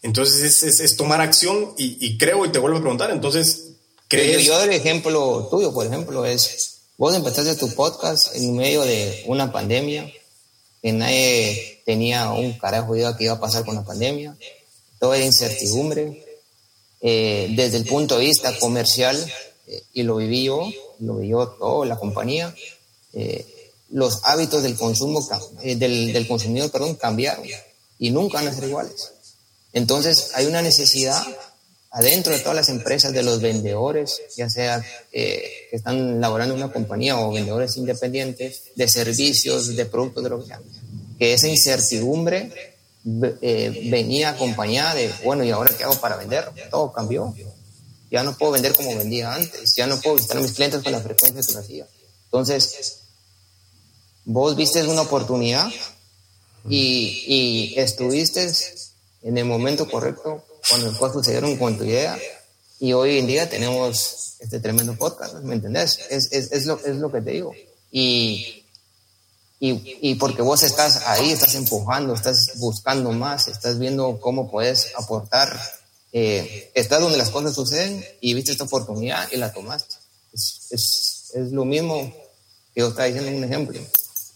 Entonces 0.02 0.62
es, 0.62 0.96
tomar 0.96 1.20
acción 1.20 1.74
y, 1.76 2.16
creo, 2.18 2.46
y 2.46 2.50
te 2.50 2.60
vuelvo 2.60 2.78
a 2.78 2.80
preguntar, 2.80 3.10
entonces, 3.10 3.67
¿crees? 4.08 4.44
Yo, 4.44 4.54
yo 4.54 4.62
el 4.64 4.72
ejemplo 4.72 5.48
tuyo, 5.50 5.72
por 5.72 5.86
ejemplo, 5.86 6.24
es, 6.24 6.78
vos 6.96 7.14
empezaste 7.14 7.54
tu 7.54 7.72
podcast 7.74 8.34
en 8.34 8.56
medio 8.56 8.82
de 8.82 9.22
una 9.26 9.52
pandemia, 9.52 10.10
que 10.82 10.92
nadie 10.92 11.82
tenía 11.84 12.30
un 12.30 12.58
carajo 12.58 12.96
idea 12.96 13.16
que 13.16 13.24
iba 13.24 13.34
a 13.34 13.40
pasar 13.40 13.64
con 13.64 13.74
la 13.74 13.84
pandemia, 13.84 14.36
todo 14.98 15.14
era 15.14 15.24
incertidumbre, 15.24 16.24
eh, 17.00 17.48
desde 17.54 17.76
el 17.76 17.84
punto 17.84 18.18
de 18.18 18.24
vista 18.24 18.56
comercial, 18.58 19.16
eh, 19.66 19.82
y 19.92 20.02
lo 20.02 20.16
viví 20.16 20.44
yo, 20.44 20.68
lo 21.00 21.16
vivió 21.16 21.46
toda 21.48 21.86
la 21.86 21.96
compañía, 21.96 22.54
eh, 23.12 23.46
los 23.90 24.20
hábitos 24.24 24.62
del 24.62 24.76
consumo, 24.76 25.26
del, 25.62 26.12
del 26.12 26.28
consumidor, 26.28 26.70
perdón, 26.70 26.96
cambiaron 26.96 27.46
y 27.98 28.10
nunca 28.10 28.38
van 28.38 28.48
a 28.48 28.54
ser 28.54 28.64
iguales. 28.64 29.12
Entonces 29.72 30.30
hay 30.34 30.46
una 30.46 30.62
necesidad 30.62 31.22
adentro 31.98 32.32
de 32.32 32.38
todas 32.38 32.54
las 32.54 32.68
empresas 32.68 33.12
de 33.12 33.24
los 33.24 33.40
vendedores, 33.40 34.22
ya 34.36 34.48
sea 34.48 34.84
que 35.10 35.68
están 35.72 36.20
laborando 36.20 36.54
una 36.54 36.72
compañía 36.72 37.18
o 37.18 37.32
vendedores 37.32 37.76
independientes 37.76 38.62
de 38.76 38.86
servicios, 38.86 39.74
de 39.74 39.84
productos, 39.84 40.22
de 40.22 40.30
lo 40.30 40.40
que 40.40 40.46
sea, 40.46 40.60
que 41.18 41.34
esa 41.34 41.48
incertidumbre 41.48 42.52
eh, 43.42 43.88
venía 43.90 44.30
acompañada 44.30 44.94
de, 44.94 45.12
bueno, 45.24 45.42
¿y 45.42 45.50
ahora 45.50 45.74
qué 45.76 45.82
hago 45.82 45.96
para 45.96 46.16
vender? 46.16 46.48
Todo 46.70 46.92
cambió. 46.92 47.34
Ya 48.10 48.22
no 48.22 48.36
puedo 48.38 48.52
vender 48.52 48.74
como 48.74 48.94
vendía 48.96 49.34
antes, 49.34 49.74
ya 49.76 49.88
no 49.88 50.00
puedo 50.00 50.16
visitar 50.16 50.38
a 50.38 50.40
mis 50.40 50.52
clientes 50.52 50.82
con 50.82 50.92
la 50.92 51.00
frecuencia 51.00 51.42
que 51.42 51.52
lo 51.52 51.58
hacía. 51.58 51.86
Entonces, 52.26 53.00
vos 54.24 54.54
viste 54.54 54.86
una 54.86 55.02
oportunidad 55.02 55.68
y, 56.68 57.24
y 57.26 57.74
estuviste 57.76 58.48
en 59.22 59.36
el 59.36 59.44
momento 59.46 59.88
correcto 59.88 60.44
cuando 60.68 60.88
las 60.88 60.98
cosas 60.98 61.14
sucedieron 61.14 61.56
con 61.56 61.78
tu 61.78 61.84
idea 61.84 62.18
y 62.78 62.92
hoy 62.92 63.18
en 63.18 63.26
día 63.26 63.48
tenemos 63.48 64.36
este 64.38 64.60
tremendo 64.60 64.94
podcast, 64.94 65.34
¿me 65.42 65.54
entendés? 65.54 65.98
Es, 66.10 66.30
es, 66.30 66.52
es, 66.52 66.66
lo, 66.66 66.78
es 66.84 66.96
lo 66.96 67.10
que 67.10 67.20
te 67.20 67.30
digo. 67.32 67.52
Y, 67.90 68.64
y, 69.58 69.98
y, 70.00 70.14
porque 70.14 70.42
vos 70.42 70.62
estás 70.62 71.06
ahí, 71.06 71.32
estás 71.32 71.54
empujando, 71.56 72.14
estás 72.14 72.52
buscando 72.56 73.10
más, 73.12 73.48
estás 73.48 73.78
viendo 73.78 74.20
cómo 74.20 74.50
puedes 74.50 74.92
aportar. 74.96 75.58
Eh, 76.12 76.70
estás 76.74 77.00
donde 77.00 77.18
las 77.18 77.30
cosas 77.30 77.54
suceden 77.54 78.04
y 78.20 78.34
viste 78.34 78.52
esta 78.52 78.64
oportunidad 78.64 79.28
y 79.32 79.36
la 79.36 79.52
tomaste. 79.52 79.96
Es, 80.32 80.68
es, 80.70 81.32
es 81.34 81.50
lo 81.50 81.64
mismo 81.64 82.14
que 82.74 82.80
yo 82.80 82.88
estaba 82.88 83.06
diciendo 83.06 83.30
en 83.30 83.38
un 83.38 83.44
ejemplo. 83.44 83.80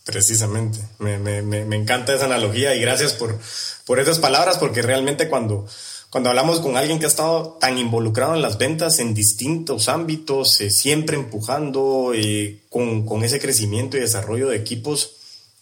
Precisamente, 0.05 0.81
me, 0.99 1.17
me, 1.19 1.43
me, 1.43 1.77
encanta 1.77 2.13
esa 2.13 2.25
analogía 2.25 2.75
y 2.75 2.81
gracias 2.81 3.13
por, 3.13 3.39
por 3.87 4.01
esas 4.01 4.19
palabras 4.19 4.59
porque 4.59 4.83
realmente 4.83 5.29
cuando, 5.29 5.69
cuando 6.13 6.29
hablamos 6.29 6.61
con 6.61 6.77
alguien 6.77 6.99
que 6.99 7.07
ha 7.07 7.09
estado 7.09 7.57
tan 7.59 7.79
involucrado 7.79 8.35
en 8.35 8.43
las 8.43 8.59
ventas 8.59 8.99
en 8.99 9.15
distintos 9.15 9.89
ámbitos, 9.89 10.61
eh, 10.61 10.71
siempre 10.71 11.17
empujando 11.17 12.13
eh, 12.15 12.61
con, 12.69 13.07
con, 13.07 13.25
ese 13.25 13.41
crecimiento 13.41 13.97
y 13.97 14.01
desarrollo 14.01 14.51
de 14.51 14.59
equipos, 14.59 15.15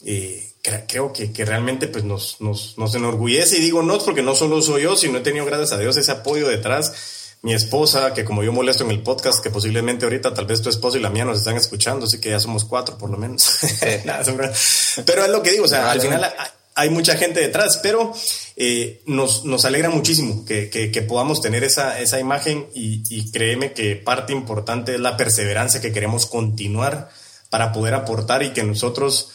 eh, 0.05 0.51
creo 0.89 1.13
que, 1.13 1.33
que, 1.33 1.45
realmente 1.45 1.87
pues 1.87 2.03
nos, 2.03 2.41
nos, 2.41 2.77
nos 2.77 2.93
enorgullece. 2.97 3.59
Y 3.59 3.61
digo 3.61 3.85
no 3.85 3.97
porque 4.01 4.23
no 4.23 4.35
solo 4.35 4.61
soy 4.61 4.83
yo, 4.83 4.97
sino 4.97 5.19
he 5.19 5.21
tenido 5.21 5.47
gracias 5.47 5.71
a 5.71 5.79
Dios 5.79 5.97
ese 5.97 6.11
apoyo 6.11 6.49
detrás. 6.49 7.37
Mi 7.43 7.55
esposa, 7.55 8.13
que 8.13 8.25
como 8.25 8.43
yo 8.43 8.53
molesto 8.53 8.83
en 8.83 8.91
el 8.91 9.05
podcast, 9.05 9.41
que 9.41 9.51
posiblemente 9.51 10.05
ahorita 10.05 10.35
tal 10.35 10.47
vez 10.47 10.63
tu 10.63 10.69
esposo 10.69 10.99
y 10.99 11.01
la 11.01 11.11
mía 11.11 11.25
nos 11.25 11.39
están 11.39 11.57
escuchando, 11.57 12.07
así 12.07 12.19
que 12.19 12.31
ya 12.31 12.41
somos 12.41 12.65
cuatro 12.65 12.99
por 12.99 13.09
lo 13.09 13.17
menos. 13.17 13.57
pero 15.07 15.25
es 15.25 15.31
lo 15.31 15.43
que 15.45 15.53
digo, 15.53 15.67
o 15.67 15.69
sea, 15.69 15.93
al 15.93 16.01
final 16.01 16.35
hay 16.75 16.91
mucha 16.91 17.17
gente 17.17 17.41
detrás, 17.41 17.81
pero 17.83 18.13
eh, 18.57 19.03
nos, 19.07 19.45
nos 19.45 19.65
alegra 19.65 19.91
muchísimo 19.91 20.45
que, 20.45 20.71
que, 20.71 21.03
podamos 21.03 21.41
tener 21.41 21.65
esa, 21.65 22.01
esa 22.01 22.21
imagen 22.21 22.67
y, 22.75 23.31
créeme 23.33 23.73
que 23.73 23.97
parte 23.97 24.33
importante 24.33 24.95
es 24.95 25.01
la 25.01 25.17
perseverancia 25.17 25.81
que 25.81 25.93
queremos 25.93 26.27
continuar 26.27 27.11
para 27.49 27.73
poder 27.73 27.95
aportar 27.95 28.43
y 28.43 28.51
que 28.51 28.63
nosotros 28.63 29.31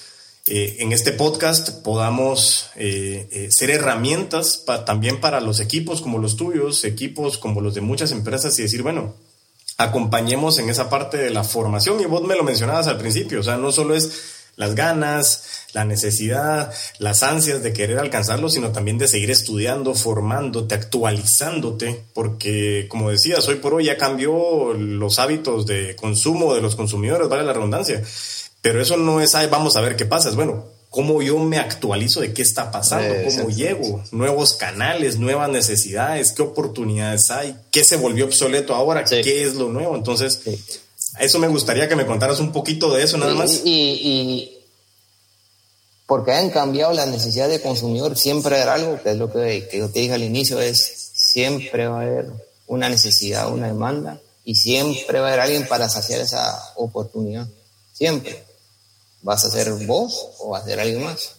eh, 0.48 0.78
en 0.80 0.94
este 0.94 1.12
podcast 1.12 1.70
podamos 1.84 2.70
eh, 2.76 3.50
ser 3.52 3.72
herramientas 3.72 4.64
también 4.86 5.20
para 5.20 5.42
los 5.42 5.60
equipos 5.60 6.02
como 6.02 6.20
los 6.20 6.38
tuyos, 6.38 6.84
equipos 6.86 7.38
como 7.38 7.62
los 7.62 7.74
de 7.74 7.82
muchas 7.82 8.12
empresas 8.12 8.58
y 8.60 8.62
decir, 8.62 8.84
bueno, 8.84 9.16
acompañemos 9.78 10.60
en 10.60 10.70
esa 10.70 10.90
parte 10.90 11.18
de 11.18 11.32
la 11.32 11.44
formación 11.44 12.00
y 12.00 12.06
vos 12.06 12.24
me 12.24 12.36
lo 12.36 12.44
mencionabas 12.44 12.88
al 12.88 12.98
principio, 12.98 13.42
o 13.42 13.44
sea, 13.44 13.58
no 13.58 13.72
solo 13.72 13.96
es 13.96 14.45
las 14.56 14.76
ganas, 14.76 15.44
la 15.74 15.86
necesidad, 15.86 16.74
las 17.00 17.24
ansias 17.24 17.62
de 17.62 17.74
querer 17.74 18.00
alcanzarlo, 18.00 18.50
sino 18.50 18.72
también 18.72 18.98
de 18.98 19.08
seguir 19.08 19.32
estudiando, 19.32 19.94
formándote, 19.94 20.76
actualizándote, 20.76 22.04
porque 22.14 22.88
como 22.90 23.10
decías, 23.10 23.48
hoy 23.48 23.56
por 23.56 23.74
hoy 23.74 23.86
ya 23.86 23.98
cambió 23.98 24.74
los 24.74 25.20
hábitos 25.20 25.66
de 25.66 25.96
consumo 25.96 26.56
de 26.56 26.62
los 26.62 26.76
consumidores, 26.76 27.28
vale 27.28 27.44
la 27.44 27.54
redundancia. 27.54 28.02
Pero 28.62 28.82
eso 28.82 28.98
no 28.98 29.22
es, 29.22 29.34
vamos 29.50 29.76
a 29.76 29.82
ver 29.82 29.96
qué 29.96 30.06
pasa, 30.06 30.30
es 30.30 30.36
bueno, 30.36 30.66
cómo 30.96 31.22
yo 31.22 31.38
me 31.40 31.58
actualizo 31.58 32.22
de 32.22 32.34
qué 32.34 32.42
está 32.42 32.72
pasando, 32.72 33.14
cómo 33.26 33.50
llego, 33.50 34.02
nuevos 34.12 34.54
canales, 34.54 35.20
nuevas 35.20 35.50
necesidades, 35.50 36.32
qué 36.32 36.42
oportunidades 36.42 37.30
hay, 37.32 37.54
qué 37.70 37.84
se 37.84 37.98
volvió 37.98 38.24
obsoleto 38.24 38.74
ahora, 38.74 39.04
qué 39.04 39.44
es 39.44 39.56
lo 39.56 39.68
nuevo. 39.68 39.94
Entonces, 39.98 40.42
eso 41.20 41.40
me 41.40 41.48
gustaría 41.48 41.88
que 41.88 41.96
me 41.96 42.06
contaras 42.06 42.40
un 42.40 42.52
poquito 42.52 42.94
de 42.94 43.04
eso 43.04 43.18
nada 43.18 43.34
más. 43.34 43.62
Y, 43.64 44.52
porque 46.06 46.34
han 46.34 46.50
cambiado 46.52 46.94
las 46.94 47.08
necesidades 47.08 47.54
de 47.54 47.62
consumidor, 47.62 48.18
siempre 48.18 48.56
hay 48.56 48.68
algo, 48.68 49.02
que 49.02 49.12
es 49.12 49.18
lo 49.18 49.32
que, 49.32 49.68
que 49.70 49.80
yo 49.80 49.90
te 49.90 50.02
dije 50.02 50.14
al 50.14 50.24
inicio, 50.24 50.60
es 50.62 51.12
siempre 51.14 51.88
va 51.88 52.00
a 52.00 52.04
haber 52.04 52.28
una 52.68 52.90
necesidad, 52.90 53.52
una 53.52 53.68
demanda, 53.68 54.20
y 54.44 54.56
siempre 54.56 55.20
va 55.20 55.26
a 55.26 55.30
haber 55.30 55.40
alguien 55.42 55.68
para 55.68 55.90
saciar 55.90 56.22
esa 56.22 56.74
oportunidad. 56.76 57.48
Siempre 57.94 58.44
vas 59.24 59.44
a 59.44 59.50
ser 59.50 59.72
vos 59.86 60.30
o 60.40 60.52
va 60.52 60.60
a 60.60 60.64
ser 60.64 60.80
alguien 60.80 61.04
más. 61.04 61.32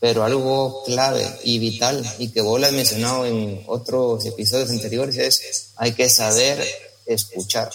Pero 0.00 0.24
algo 0.24 0.82
clave 0.84 1.24
y 1.44 1.58
vital 1.58 2.04
y 2.18 2.28
que 2.30 2.42
vos 2.42 2.60
lo 2.60 2.66
has 2.66 2.72
mencionado 2.72 3.24
en 3.24 3.62
otros 3.66 4.26
episodios 4.26 4.70
anteriores 4.70 5.16
es 5.16 5.70
hay 5.76 5.92
que 5.92 6.10
saber 6.10 6.62
escuchar. 7.06 7.70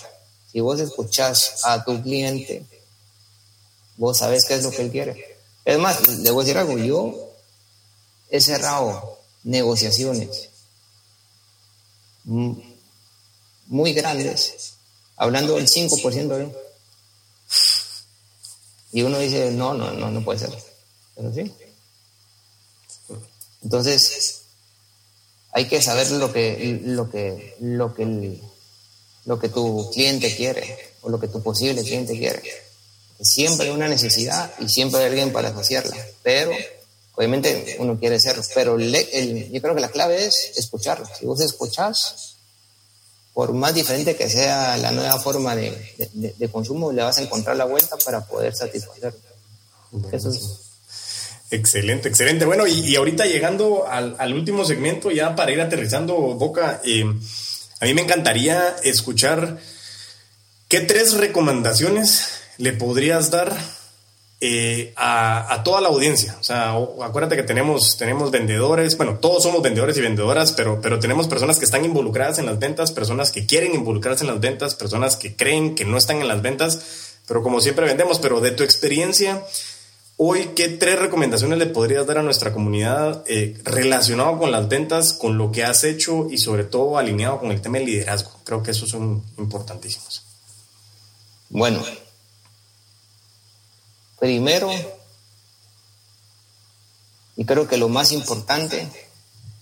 Si 0.52 0.60
vos 0.60 0.80
escuchás 0.80 1.62
a 1.64 1.84
tu 1.84 2.02
cliente, 2.02 2.66
vos 3.98 4.18
sabes 4.18 4.46
qué 4.46 4.56
es 4.56 4.64
lo 4.64 4.72
que 4.72 4.82
él 4.82 4.92
quiere. 4.92 5.38
Es 5.64 5.78
más, 5.78 6.08
le 6.08 6.32
voy 6.32 6.42
a 6.42 6.46
decir 6.46 6.58
algo, 6.58 6.78
yo 6.78 7.32
he 8.30 8.42
cerrado 8.42 9.20
negociaciones 9.44 10.50
muy 12.24 13.94
grandes, 13.94 14.74
hablando 15.16 15.56
del 15.56 15.68
5% 15.68 16.28
de 16.28 16.62
y 18.94 19.04
uno 19.04 19.20
dice, 19.20 19.52
no, 19.52 19.74
no, 19.74 19.92
no, 19.94 20.12
no 20.12 20.24
puede 20.24 20.40
ser. 20.40 20.52
Entonces, 23.64 24.42
hay 25.54 25.68
que 25.68 25.82
saber 25.82 26.12
lo 26.12 26.34
que, 26.34 26.82
lo 26.84 27.10
que, 27.10 27.56
lo 27.62 27.94
que, 27.94 28.42
lo 29.26 29.40
que 29.40 29.50
tu 29.50 29.90
cliente 29.92 30.36
quiere 30.36 30.94
o 31.02 31.10
lo 31.10 31.20
que 31.20 31.28
tu 31.28 31.42
posible 31.42 31.84
cliente 31.84 32.18
quiere. 32.18 32.42
Siempre 33.22 33.68
hay 33.68 33.74
una 33.74 33.88
necesidad 33.88 34.52
y 34.60 34.68
siempre 34.68 35.02
hay 35.02 35.08
alguien 35.08 35.32
para 35.32 35.54
saciarla. 35.54 35.96
Pero, 36.24 36.52
obviamente, 37.16 37.76
uno 37.80 38.00
quiere 38.00 38.20
ser. 38.20 38.38
Pero 38.56 38.80
yo 38.80 39.62
creo 39.62 39.76
que 39.76 39.82
la 39.82 39.90
clave 39.90 40.26
es 40.26 40.54
escucharlo. 40.56 41.08
Si 41.20 41.26
vos 41.26 41.40
escuchás, 41.40 42.36
por 43.34 43.54
más 43.54 43.76
diferente 43.76 44.16
que 44.16 44.30
sea 44.30 44.76
la 44.78 44.92
nueva 44.92 45.20
forma 45.20 45.56
de, 45.56 46.50
consumo, 46.52 46.92
le 46.92 47.04
vas 47.04 47.20
a 47.20 47.22
encontrar 47.22 47.56
la 47.56 47.66
vuelta 47.66 47.96
para 48.04 48.26
poder 48.26 48.56
satisfacerlo. 48.56 49.20
Eso 50.12 50.30
es. 50.30 50.72
Excelente, 51.52 52.08
excelente. 52.08 52.46
Bueno, 52.46 52.66
y, 52.66 52.96
ahorita 52.96 53.26
llegando 53.26 53.86
al, 53.88 54.34
último 54.34 54.66
segmento, 54.66 55.12
ya 55.12 55.36
para 55.36 55.52
ir 55.52 55.62
aterrizando, 55.62 56.16
Boca, 56.16 56.82
eh, 56.84 57.04
a 57.82 57.86
mí 57.86 57.96
me 57.96 58.02
encantaría 58.04 58.76
escuchar 58.84 59.58
qué 60.68 60.82
tres 60.82 61.16
recomendaciones 61.16 62.44
le 62.58 62.74
podrías 62.74 63.32
dar 63.32 63.58
eh, 64.40 64.94
a, 64.96 65.62
toda 65.66 65.82
la 65.82 65.88
audiencia. 65.88 66.38
O 66.40 66.44
sea, 66.44 66.74
acuérdate 67.04 67.36
que 67.36 67.44
tenemos, 67.44 67.98
tenemos 67.98 68.30
vendedores, 68.30 68.96
bueno, 68.98 69.16
todos 69.16 69.42
somos 69.42 69.64
vendedores 69.64 69.98
y 69.98 70.02
vendedoras, 70.02 70.52
pero, 70.52 70.80
pero 70.80 71.00
tenemos 71.00 71.28
personas 71.28 71.58
que 71.58 71.66
están 71.66 71.84
involucradas 71.84 72.38
en 72.38 72.46
las 72.46 72.60
ventas, 72.60 72.92
personas 72.92 73.32
que 73.32 73.48
quieren 73.48 73.74
involucrarse 73.74 74.26
en 74.26 74.30
las 74.30 74.40
ventas, 74.40 74.76
personas 74.76 75.16
que 75.16 75.36
creen 75.36 75.74
que 75.74 75.84
no 75.84 75.98
están 75.98 76.22
en 76.22 76.28
las 76.28 76.44
ventas, 76.44 77.18
pero 77.28 77.42
como 77.42 77.62
siempre 77.62 77.86
vendemos, 77.86 78.20
pero 78.20 78.42
de 78.42 78.52
tu 78.52 78.64
experiencia, 78.64 79.44
hoy, 80.24 80.52
¿qué 80.56 80.70
tres 80.70 81.00
recomendaciones 81.00 81.58
le 81.58 81.66
podrías 81.66 82.06
dar 82.06 82.20
a 82.20 82.24
nuestra 82.24 82.54
comunidad 82.54 83.24
eh, 83.28 83.60
relacionado 83.64 84.38
con 84.38 84.52
las 84.52 84.68
ventas, 84.68 85.14
con 85.14 85.38
lo 85.38 85.52
que 85.52 85.64
has 85.64 85.84
hecho 85.84 86.28
y 86.30 86.38
sobre 86.38 86.64
todo 86.64 86.98
alineado 86.98 87.40
con 87.40 87.52
el 87.52 87.62
tema 87.62 87.80
del 87.80 87.88
liderazgo? 87.88 88.32
Creo 88.44 88.62
que 88.62 88.72
esos 88.72 88.90
son 88.90 89.24
importantísimos. 89.38 90.24
Bueno, 91.50 91.84
Primero, 94.22 94.70
y 97.36 97.44
creo 97.44 97.68
que 97.68 97.78
lo 97.78 97.90
más 97.90 98.12
importante 98.12 98.88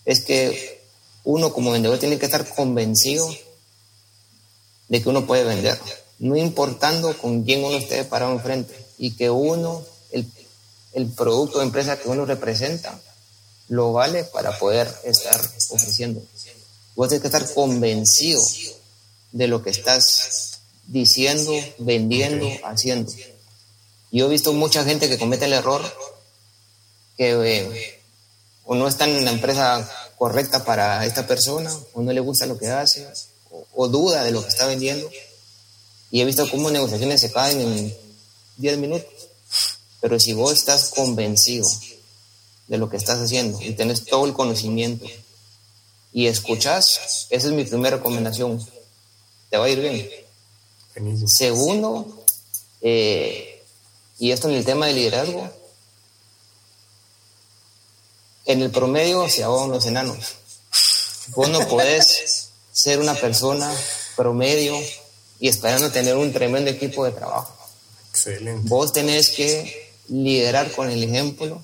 es 0.03 0.19
que 0.19 0.83
uno 1.23 1.53
como 1.53 1.71
vendedor 1.71 1.97
tiene 1.97 2.19
que 2.19 2.25
estar 2.25 2.45
convencido 2.45 3.33
de 4.89 5.01
que 5.01 5.07
uno 5.07 5.25
puede 5.25 5.45
vender, 5.45 5.79
no 6.19 6.35
importando 6.35 7.17
con 7.17 7.43
quién 7.43 7.63
uno 7.63 7.77
esté 7.77 8.03
parado 8.03 8.33
enfrente 8.33 8.75
y 8.97 9.11
que 9.11 9.29
uno, 9.29 9.81
el, 10.11 10.29
el 10.93 11.07
producto 11.07 11.59
de 11.59 11.65
empresa 11.65 11.99
que 11.99 12.09
uno 12.09 12.25
representa, 12.25 12.99
lo 13.67 13.93
vale 13.93 14.23
para 14.23 14.57
poder 14.57 14.93
estar 15.03 15.39
ofreciendo. 15.69 16.21
Vos 16.95 17.09
tienes 17.09 17.21
que 17.21 17.27
estar 17.27 17.53
convencido 17.53 18.41
de 19.31 19.47
lo 19.47 19.61
que 19.61 19.69
estás 19.69 20.59
diciendo, 20.87 21.53
vendiendo, 21.77 22.49
haciendo. 22.63 23.11
Yo 24.11 24.25
he 24.25 24.29
visto 24.29 24.53
mucha 24.53 24.83
gente 24.83 25.07
que 25.07 25.19
comete 25.19 25.45
el 25.45 25.53
error 25.53 25.81
que 27.15 27.31
eh, 27.31 27.99
o 28.65 28.75
no 28.75 28.87
está 28.87 29.05
en 29.05 29.25
la 29.25 29.31
empresa 29.31 29.89
correcta 30.17 30.63
para 30.63 31.05
esta 31.05 31.25
persona, 31.25 31.75
o 31.93 32.01
no 32.01 32.13
le 32.13 32.19
gusta 32.19 32.45
lo 32.45 32.57
que 32.57 32.67
hace, 32.67 33.07
o, 33.73 33.87
duda 33.87 34.23
de 34.23 34.31
lo 34.31 34.43
que 34.43 34.49
está 34.49 34.67
vendiendo. 34.67 35.09
Y 36.11 36.21
he 36.21 36.25
visto 36.25 36.49
cómo 36.49 36.69
negociaciones 36.69 37.21
se 37.21 37.31
caen 37.31 37.61
en 37.61 37.97
10 38.57 38.77
minutos. 38.77 39.18
Pero 40.01 40.19
si 40.19 40.33
vos 40.33 40.53
estás 40.53 40.89
convencido 40.89 41.67
de 42.67 42.77
lo 42.77 42.89
que 42.89 42.97
estás 42.97 43.19
haciendo 43.19 43.61
y 43.61 43.73
tenés 43.73 44.05
todo 44.05 44.25
el 44.25 44.33
conocimiento 44.33 45.05
y 46.13 46.27
escuchas, 46.27 47.27
esa 47.29 47.47
es 47.47 47.53
mi 47.53 47.65
primera 47.65 47.97
recomendación. 47.97 48.65
Te 49.49 49.57
va 49.57 49.65
a 49.65 49.69
ir 49.69 49.79
bien. 49.79 50.09
Segundo, 51.27 52.23
eh, 52.81 53.63
y 54.19 54.31
esto 54.31 54.49
en 54.49 54.55
el 54.55 54.65
tema 54.65 54.87
de 54.87 54.93
liderazgo, 54.93 55.49
en 58.45 58.61
el 58.61 58.71
promedio 58.71 59.29
se 59.29 59.43
ahogan 59.43 59.69
los 59.69 59.85
enanos. 59.85 60.35
Vos 61.35 61.49
no 61.49 61.67
podés 61.67 62.49
ser 62.71 62.99
una 62.99 63.13
persona 63.13 63.71
promedio 64.15 64.75
y 65.39 65.47
esperando 65.47 65.91
tener 65.91 66.15
un 66.15 66.33
tremendo 66.33 66.69
equipo 66.69 67.05
de 67.05 67.11
trabajo. 67.11 67.55
Excelente. 68.09 68.67
Vos 68.67 68.91
tenés 68.91 69.29
que 69.29 69.78
liderar 70.09 70.71
con 70.71 70.89
el 70.89 71.03
ejemplo, 71.03 71.63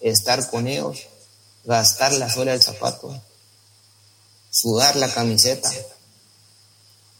estar 0.00 0.48
con 0.50 0.66
ellos, 0.66 1.00
gastar 1.64 2.12
la 2.14 2.30
suela 2.30 2.52
del 2.52 2.62
zapato, 2.62 3.20
sudar 4.50 4.96
la 4.96 5.12
camiseta 5.12 5.70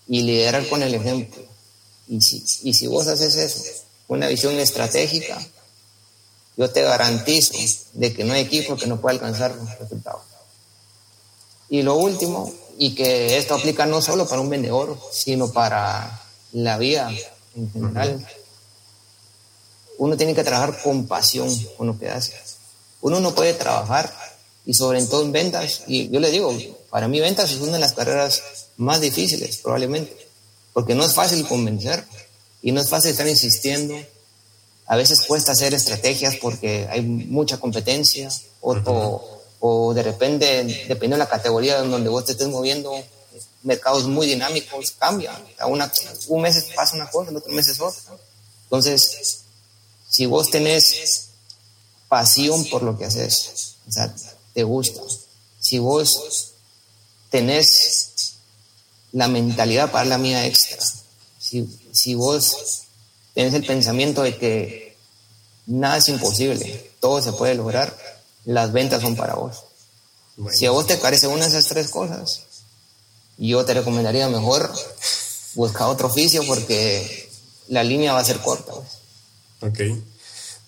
y 0.09 0.23
liderar 0.23 0.69
con 0.69 0.83
el 0.83 0.95
ejemplo. 0.95 1.43
Y 2.09 2.21
si, 2.21 2.45
y 2.63 2.75
si 2.75 2.87
vos 2.87 3.07
haces 3.07 3.37
eso, 3.37 3.63
una 4.09 4.29
visión 4.29 4.59
estratégica, 4.59 5.41
yo 6.57 6.71
te 6.71 6.83
garantizo 6.83 7.55
de 7.95 8.13
que 8.13 8.25
no 8.25 8.35
hay 8.35 8.43
equipo 8.43 8.77
que 8.77 8.87
no 8.87 9.01
pueda 9.01 9.15
alcanzar 9.15 9.55
los 9.55 9.79
resultados. 9.79 10.23
Y 11.71 11.83
lo 11.83 11.97
último, 11.97 12.53
y 12.77 12.95
que 12.95 13.39
esto 13.39 13.55
aplica 13.55 13.87
no 13.87 14.03
solo 14.03 14.29
para 14.29 14.43
un 14.43 14.51
vendedor, 14.51 14.99
sino 15.11 15.51
para 15.51 16.23
la 16.53 16.77
vida 16.77 17.11
en 17.57 17.73
general, 17.73 18.27
uno 19.99 20.17
tiene 20.17 20.35
que 20.35 20.45
trabajar 20.45 20.83
con 20.83 21.07
pasión 21.07 21.49
con 21.77 21.87
lo 21.87 21.99
que 21.99 22.09
hace. 22.09 22.35
Uno 23.01 23.21
no 23.21 23.35
puede 23.35 23.55
trabajar, 23.55 24.13
y 24.65 24.75
sobre 24.75 25.03
todo 25.05 25.23
en 25.23 25.33
ventas, 25.33 25.83
y 25.87 26.09
yo 26.11 26.21
le 26.21 26.31
digo, 26.31 26.57
para 26.91 27.09
mí 27.09 27.21
ventas 27.21 27.51
es 27.51 27.59
una 27.59 27.73
de 27.73 27.81
las 27.81 27.93
carreras 27.93 28.43
más 28.77 29.01
difíciles, 29.01 29.59
probablemente, 29.59 30.17
porque 30.73 30.95
no 30.95 31.05
es 31.05 31.13
fácil 31.13 31.47
convencer, 31.47 32.05
y 32.63 32.73
no 32.73 32.81
es 32.81 32.89
fácil 32.89 33.11
estar 33.11 33.27
insistiendo, 33.27 33.97
a 34.87 34.97
veces 34.97 35.23
cuesta 35.27 35.53
hacer 35.53 35.75
estrategias 35.75 36.37
porque 36.37 36.87
hay 36.91 37.03
mucha 37.03 37.59
competencia 37.59 38.29
o, 38.61 39.41
o, 39.61 39.95
de 39.95 40.03
repente, 40.03 40.65
dependiendo 40.89 41.17
de 41.17 41.19
la 41.19 41.29
categoría 41.29 41.79
en 41.79 41.91
donde 41.91 42.09
vos 42.09 42.25
te 42.25 42.33
estés 42.33 42.49
moviendo, 42.49 42.93
mercados 43.63 44.07
muy 44.07 44.27
dinámicos 44.27 44.93
cambian. 44.93 45.37
Una, 45.67 45.91
un 46.29 46.43
mes 46.43 46.67
pasa 46.75 46.97
una 46.97 47.09
cosa, 47.09 47.31
el 47.31 47.37
otro 47.37 47.53
mes 47.53 47.69
es 47.69 47.81
otra. 47.81 48.01
Entonces, 48.65 49.42
si 50.13 50.27
vos 50.27 50.51
tenés 50.51 51.29
pasión 52.07 52.67
por 52.67 52.83
lo 52.83 52.99
que 52.99 53.07
haces, 53.07 53.77
o 53.89 53.93
sea, 53.93 54.15
te 54.53 54.63
gusta, 54.63 55.01
si 55.59 55.79
vos 55.79 56.53
tenés 57.31 58.35
la 59.13 59.29
mentalidad 59.29 59.91
para 59.91 60.05
la 60.05 60.19
mía 60.19 60.45
extra, 60.45 60.77
si, 61.39 61.67
si 61.93 62.15
vos 62.15 62.83
tienes 63.33 63.55
el 63.55 63.65
pensamiento 63.65 64.21
de 64.21 64.37
que 64.37 64.99
nada 65.65 65.97
es 65.97 66.09
imposible, 66.11 66.91
todo 67.01 67.23
se 67.23 67.33
puede 67.33 67.55
lograr, 67.55 67.97
las 68.45 68.71
ventas 68.71 69.01
son 69.01 69.17
para 69.17 69.35
vos. 69.35 69.65
Si 70.53 70.67
a 70.67 70.73
vos 70.73 70.87
te 70.87 70.99
parece 70.99 71.27
una 71.27 71.45
de 71.45 71.49
esas 71.49 71.69
tres 71.69 71.89
cosas, 71.89 72.43
yo 73.39 73.65
te 73.65 73.73
recomendaría 73.73 74.29
mejor 74.29 74.71
buscar 75.55 75.89
otro 75.89 76.09
oficio 76.09 76.47
porque 76.47 77.31
la 77.69 77.83
línea 77.83 78.13
va 78.13 78.21
a 78.21 78.25
ser 78.27 78.41
corta. 78.41 78.75
Ok. 79.63 79.81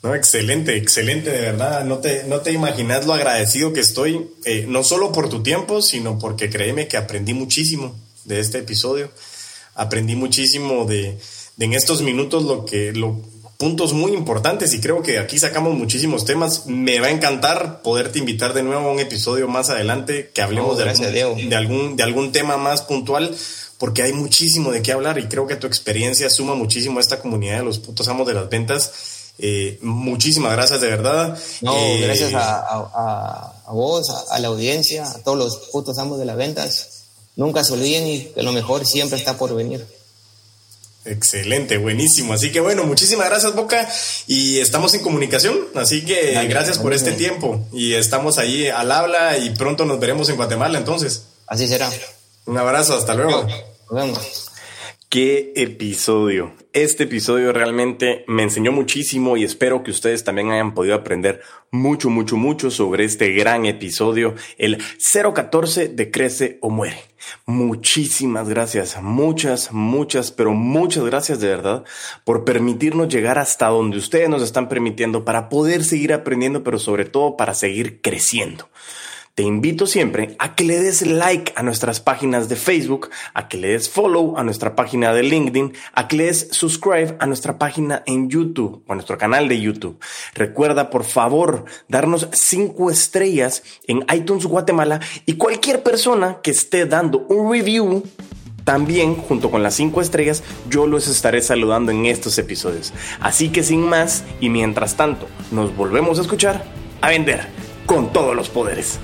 No, 0.03 0.15
excelente, 0.15 0.77
excelente, 0.77 1.31
de 1.31 1.41
verdad. 1.41 1.85
No 1.85 1.99
te, 1.99 2.25
no 2.25 2.41
te 2.41 2.53
imaginas 2.53 3.07
lo 3.07 3.15
agradecido 3.15 3.73
que 3.73 3.81
estoy, 3.81 4.29
eh, 4.45 4.67
no 4.69 4.85
solo 4.85 5.13
por 5.13 5.29
tu 5.31 5.43
tiempo, 5.43 5.81
sino 5.81 6.19
porque 6.19 6.51
créeme 6.51 6.89
que 6.89 6.99
aprendí 6.99 7.33
muchísimo 7.33 7.97
de 8.25 8.41
este 8.41 8.59
episodio. 8.59 9.11
Aprendí 9.75 10.15
muchísimo 10.15 10.85
de, 10.85 11.19
en 11.59 11.73
estos 11.73 12.03
minutos 12.03 12.45
lo 12.45 12.67
que 12.67 12.93
lo 12.93 13.19
puntos 13.65 13.95
muy 13.95 14.13
importantes 14.13 14.75
y 14.75 14.81
creo 14.83 15.03
que 15.03 15.19
aquí 15.19 15.39
sacamos 15.39 15.73
muchísimos 15.73 16.27
temas. 16.27 16.67
Me 16.67 17.01
va 17.01 17.07
a 17.07 17.11
encantar 17.11 17.81
poderte 17.81 18.19
invitar 18.19 18.53
de 18.53 18.63
nuevo 18.63 18.91
a 18.91 18.93
un 18.93 19.01
episodio 19.01 19.49
más 19.49 19.71
adelante 19.71 20.31
que 20.35 20.43
hablemos 20.43 20.77
de, 20.77 20.83
algún, 21.57 21.97
de, 21.97 22.03
algún, 22.03 22.31
tema 22.31 22.59
más 22.59 22.83
puntual 22.83 23.35
porque 23.79 24.03
hay 24.03 24.13
muchísimo 24.13 24.71
de 24.71 24.83
qué 24.83 24.93
hablar 24.93 25.19
y 25.19 25.29
creo 25.29 25.47
que 25.47 25.57
tu 25.57 25.67
experiencia 25.67 26.29
suma 26.29 26.55
muchísimo 26.55 26.99
a 26.99 27.01
esta 27.01 27.23
comunidad 27.23 27.61
de 27.61 27.65
los 27.65 27.79
putos 27.79 28.07
amos 28.09 28.27
de 28.27 28.35
las 28.35 28.51
ventas. 28.51 28.93
Eh, 29.39 29.79
muchísimas 29.81 30.53
gracias 30.53 30.83
de 30.83 30.89
verdad. 30.89 31.39
No, 31.63 31.75
eh, 31.75 32.01
gracias 32.03 32.35
a, 32.35 32.67
a, 33.67 33.73
vos, 33.73 34.11
a, 34.31 34.39
la 34.41 34.49
audiencia, 34.49 35.11
a 35.11 35.19
todos 35.21 35.39
los 35.39 35.57
putos 35.73 35.97
amos 35.97 36.19
de 36.19 36.27
las 36.27 36.37
ventas. 36.37 37.05
Nunca 37.35 37.65
se 37.65 37.73
olviden 37.73 38.31
que 38.35 38.43
lo 38.43 38.53
mejor 38.53 38.85
siempre 38.85 39.19
está 39.19 39.39
por 39.39 39.55
venir. 39.55 39.87
Excelente, 41.05 41.77
buenísimo. 41.77 42.33
Así 42.33 42.51
que 42.51 42.61
bueno, 42.61 42.85
muchísimas 42.85 43.29
gracias 43.29 43.55
Boca 43.55 43.89
y 44.27 44.59
estamos 44.61 44.95
en 44.95 45.03
comunicación. 45.03 45.59
Así 45.75 46.05
que 46.05 46.33
gracias 46.49 46.79
por 46.79 46.93
este 46.95 47.13
tiempo 47.13 47.67
y 47.73 47.95
estamos 47.95 48.39
ahí 48.39 48.69
al 48.69 48.91
habla 48.91 49.37
y 49.39 49.51
pronto 49.51 49.85
nos 49.85 50.01
veremos 50.01 50.29
en 50.29 50.37
Guatemala 50.37 50.79
entonces. 50.79 51.25
Así 51.47 51.69
será. 51.69 51.91
Un 52.47 52.59
abrazo, 52.59 52.97
hasta 52.97 53.15
luego. 53.15 53.47
Nos 53.91 53.91
vemos. 53.91 54.51
Qué 55.15 55.53
episodio. 55.55 56.55
Este 56.73 57.05
episodio 57.05 57.53
realmente 57.53 58.25
me 58.27 58.43
enseñó 58.43 58.73
muchísimo 58.73 59.37
y 59.37 59.45
espero 59.45 59.85
que 59.85 59.93
ustedes 59.93 60.25
también 60.25 60.51
hayan 60.51 60.75
podido 60.75 60.97
aprender 60.97 61.41
mucho, 61.71 62.11
mucho, 62.11 62.37
mucho 62.37 62.69
sobre 62.73 63.05
este 63.05 63.31
gran 63.31 63.65
episodio, 63.65 64.35
el 64.59 64.83
014 64.99 65.87
de 65.87 66.11
Crece 66.11 66.59
o 66.63 66.69
Muere. 66.69 67.01
Muchísimas 67.47 68.49
gracias, 68.49 69.01
muchas, 69.01 69.71
muchas, 69.71 70.33
pero 70.33 70.51
muchas 70.51 71.05
gracias 71.05 71.39
de 71.39 71.47
verdad 71.47 71.85
por 72.25 72.45
permitirnos 72.45 73.07
llegar 73.07 73.39
hasta 73.39 73.69
donde 73.69 73.99
ustedes 73.99 74.29
nos 74.29 74.43
están 74.43 74.69
permitiendo 74.69 75.25
para 75.25 75.49
poder 75.49 75.85
seguir 75.85 76.13
aprendiendo, 76.13 76.65
pero 76.65 76.81
sobre 76.81 77.05
todo 77.05 77.37
para 77.37 77.55
seguir 77.55 78.01
creciendo. 78.01 78.69
Te 79.35 79.43
invito 79.43 79.89
siempre 79.89 80.37
a 80.39 80.55
que 80.55 80.63
le 80.63 80.81
des 80.81 81.05
like 81.05 81.55
a 81.57 81.65
nuestras 81.65 81.99
páginas 81.99 82.49
de 82.49 82.55
Facebook, 82.55 83.11
a 83.35 83.49
que 83.49 83.57
le 83.57 83.67
des 83.71 83.91
follow 83.91 84.39
a 84.39 84.45
nuestra 84.45 84.77
página 84.77 85.13
de 85.13 85.25
LinkedIn, 85.25 85.73
a 85.93 86.07
que 86.07 86.17
le 86.17 86.27
des 86.27 86.47
subscribe 86.53 87.17
a 87.19 87.27
nuestra 87.27 87.59
página 87.59 88.05
en 88.07 88.31
YouTube 88.31 88.85
o 88.87 88.93
a 88.93 88.95
nuestro 88.95 89.19
canal 89.19 89.49
de 89.49 89.61
YouTube. 89.61 89.99
Recuerda, 90.35 90.89
por 90.89 91.03
favor, 91.03 91.65
darnos 91.89 92.29
cinco 92.31 92.93
estrellas 92.93 93.65
en 93.89 94.07
iTunes 94.15 94.47
Guatemala 94.47 95.01
y 95.27 95.33
cualquier 95.33 95.83
persona 95.83 96.39
que 96.41 96.53
esté 96.53 96.87
dando 96.87 97.27
un 97.29 97.51
review 97.51 98.05
también, 98.63 99.17
junto 99.17 99.51
con 99.51 99.65
las 99.65 99.75
cinco 99.75 100.01
estrellas, 100.01 100.45
yo 100.71 100.87
los 100.87 101.09
estaré 101.09 101.43
saludando 101.43 101.91
en 101.91 102.07
estos 102.07 102.39
episodios. 102.39 102.93
Así 103.19 103.49
que 103.49 103.65
sin 103.65 103.81
más, 103.81 104.23
y 104.41 104.49
mientras 104.49 104.95
tanto, 104.97 105.27
nos 105.51 105.77
volvemos 105.77 106.21
a 106.21 106.23
escuchar, 106.23 106.65
a 107.01 107.09
vender 107.09 107.64
con 107.87 108.13
todos 108.13 108.35
los 108.35 108.49
poderes. 108.49 108.99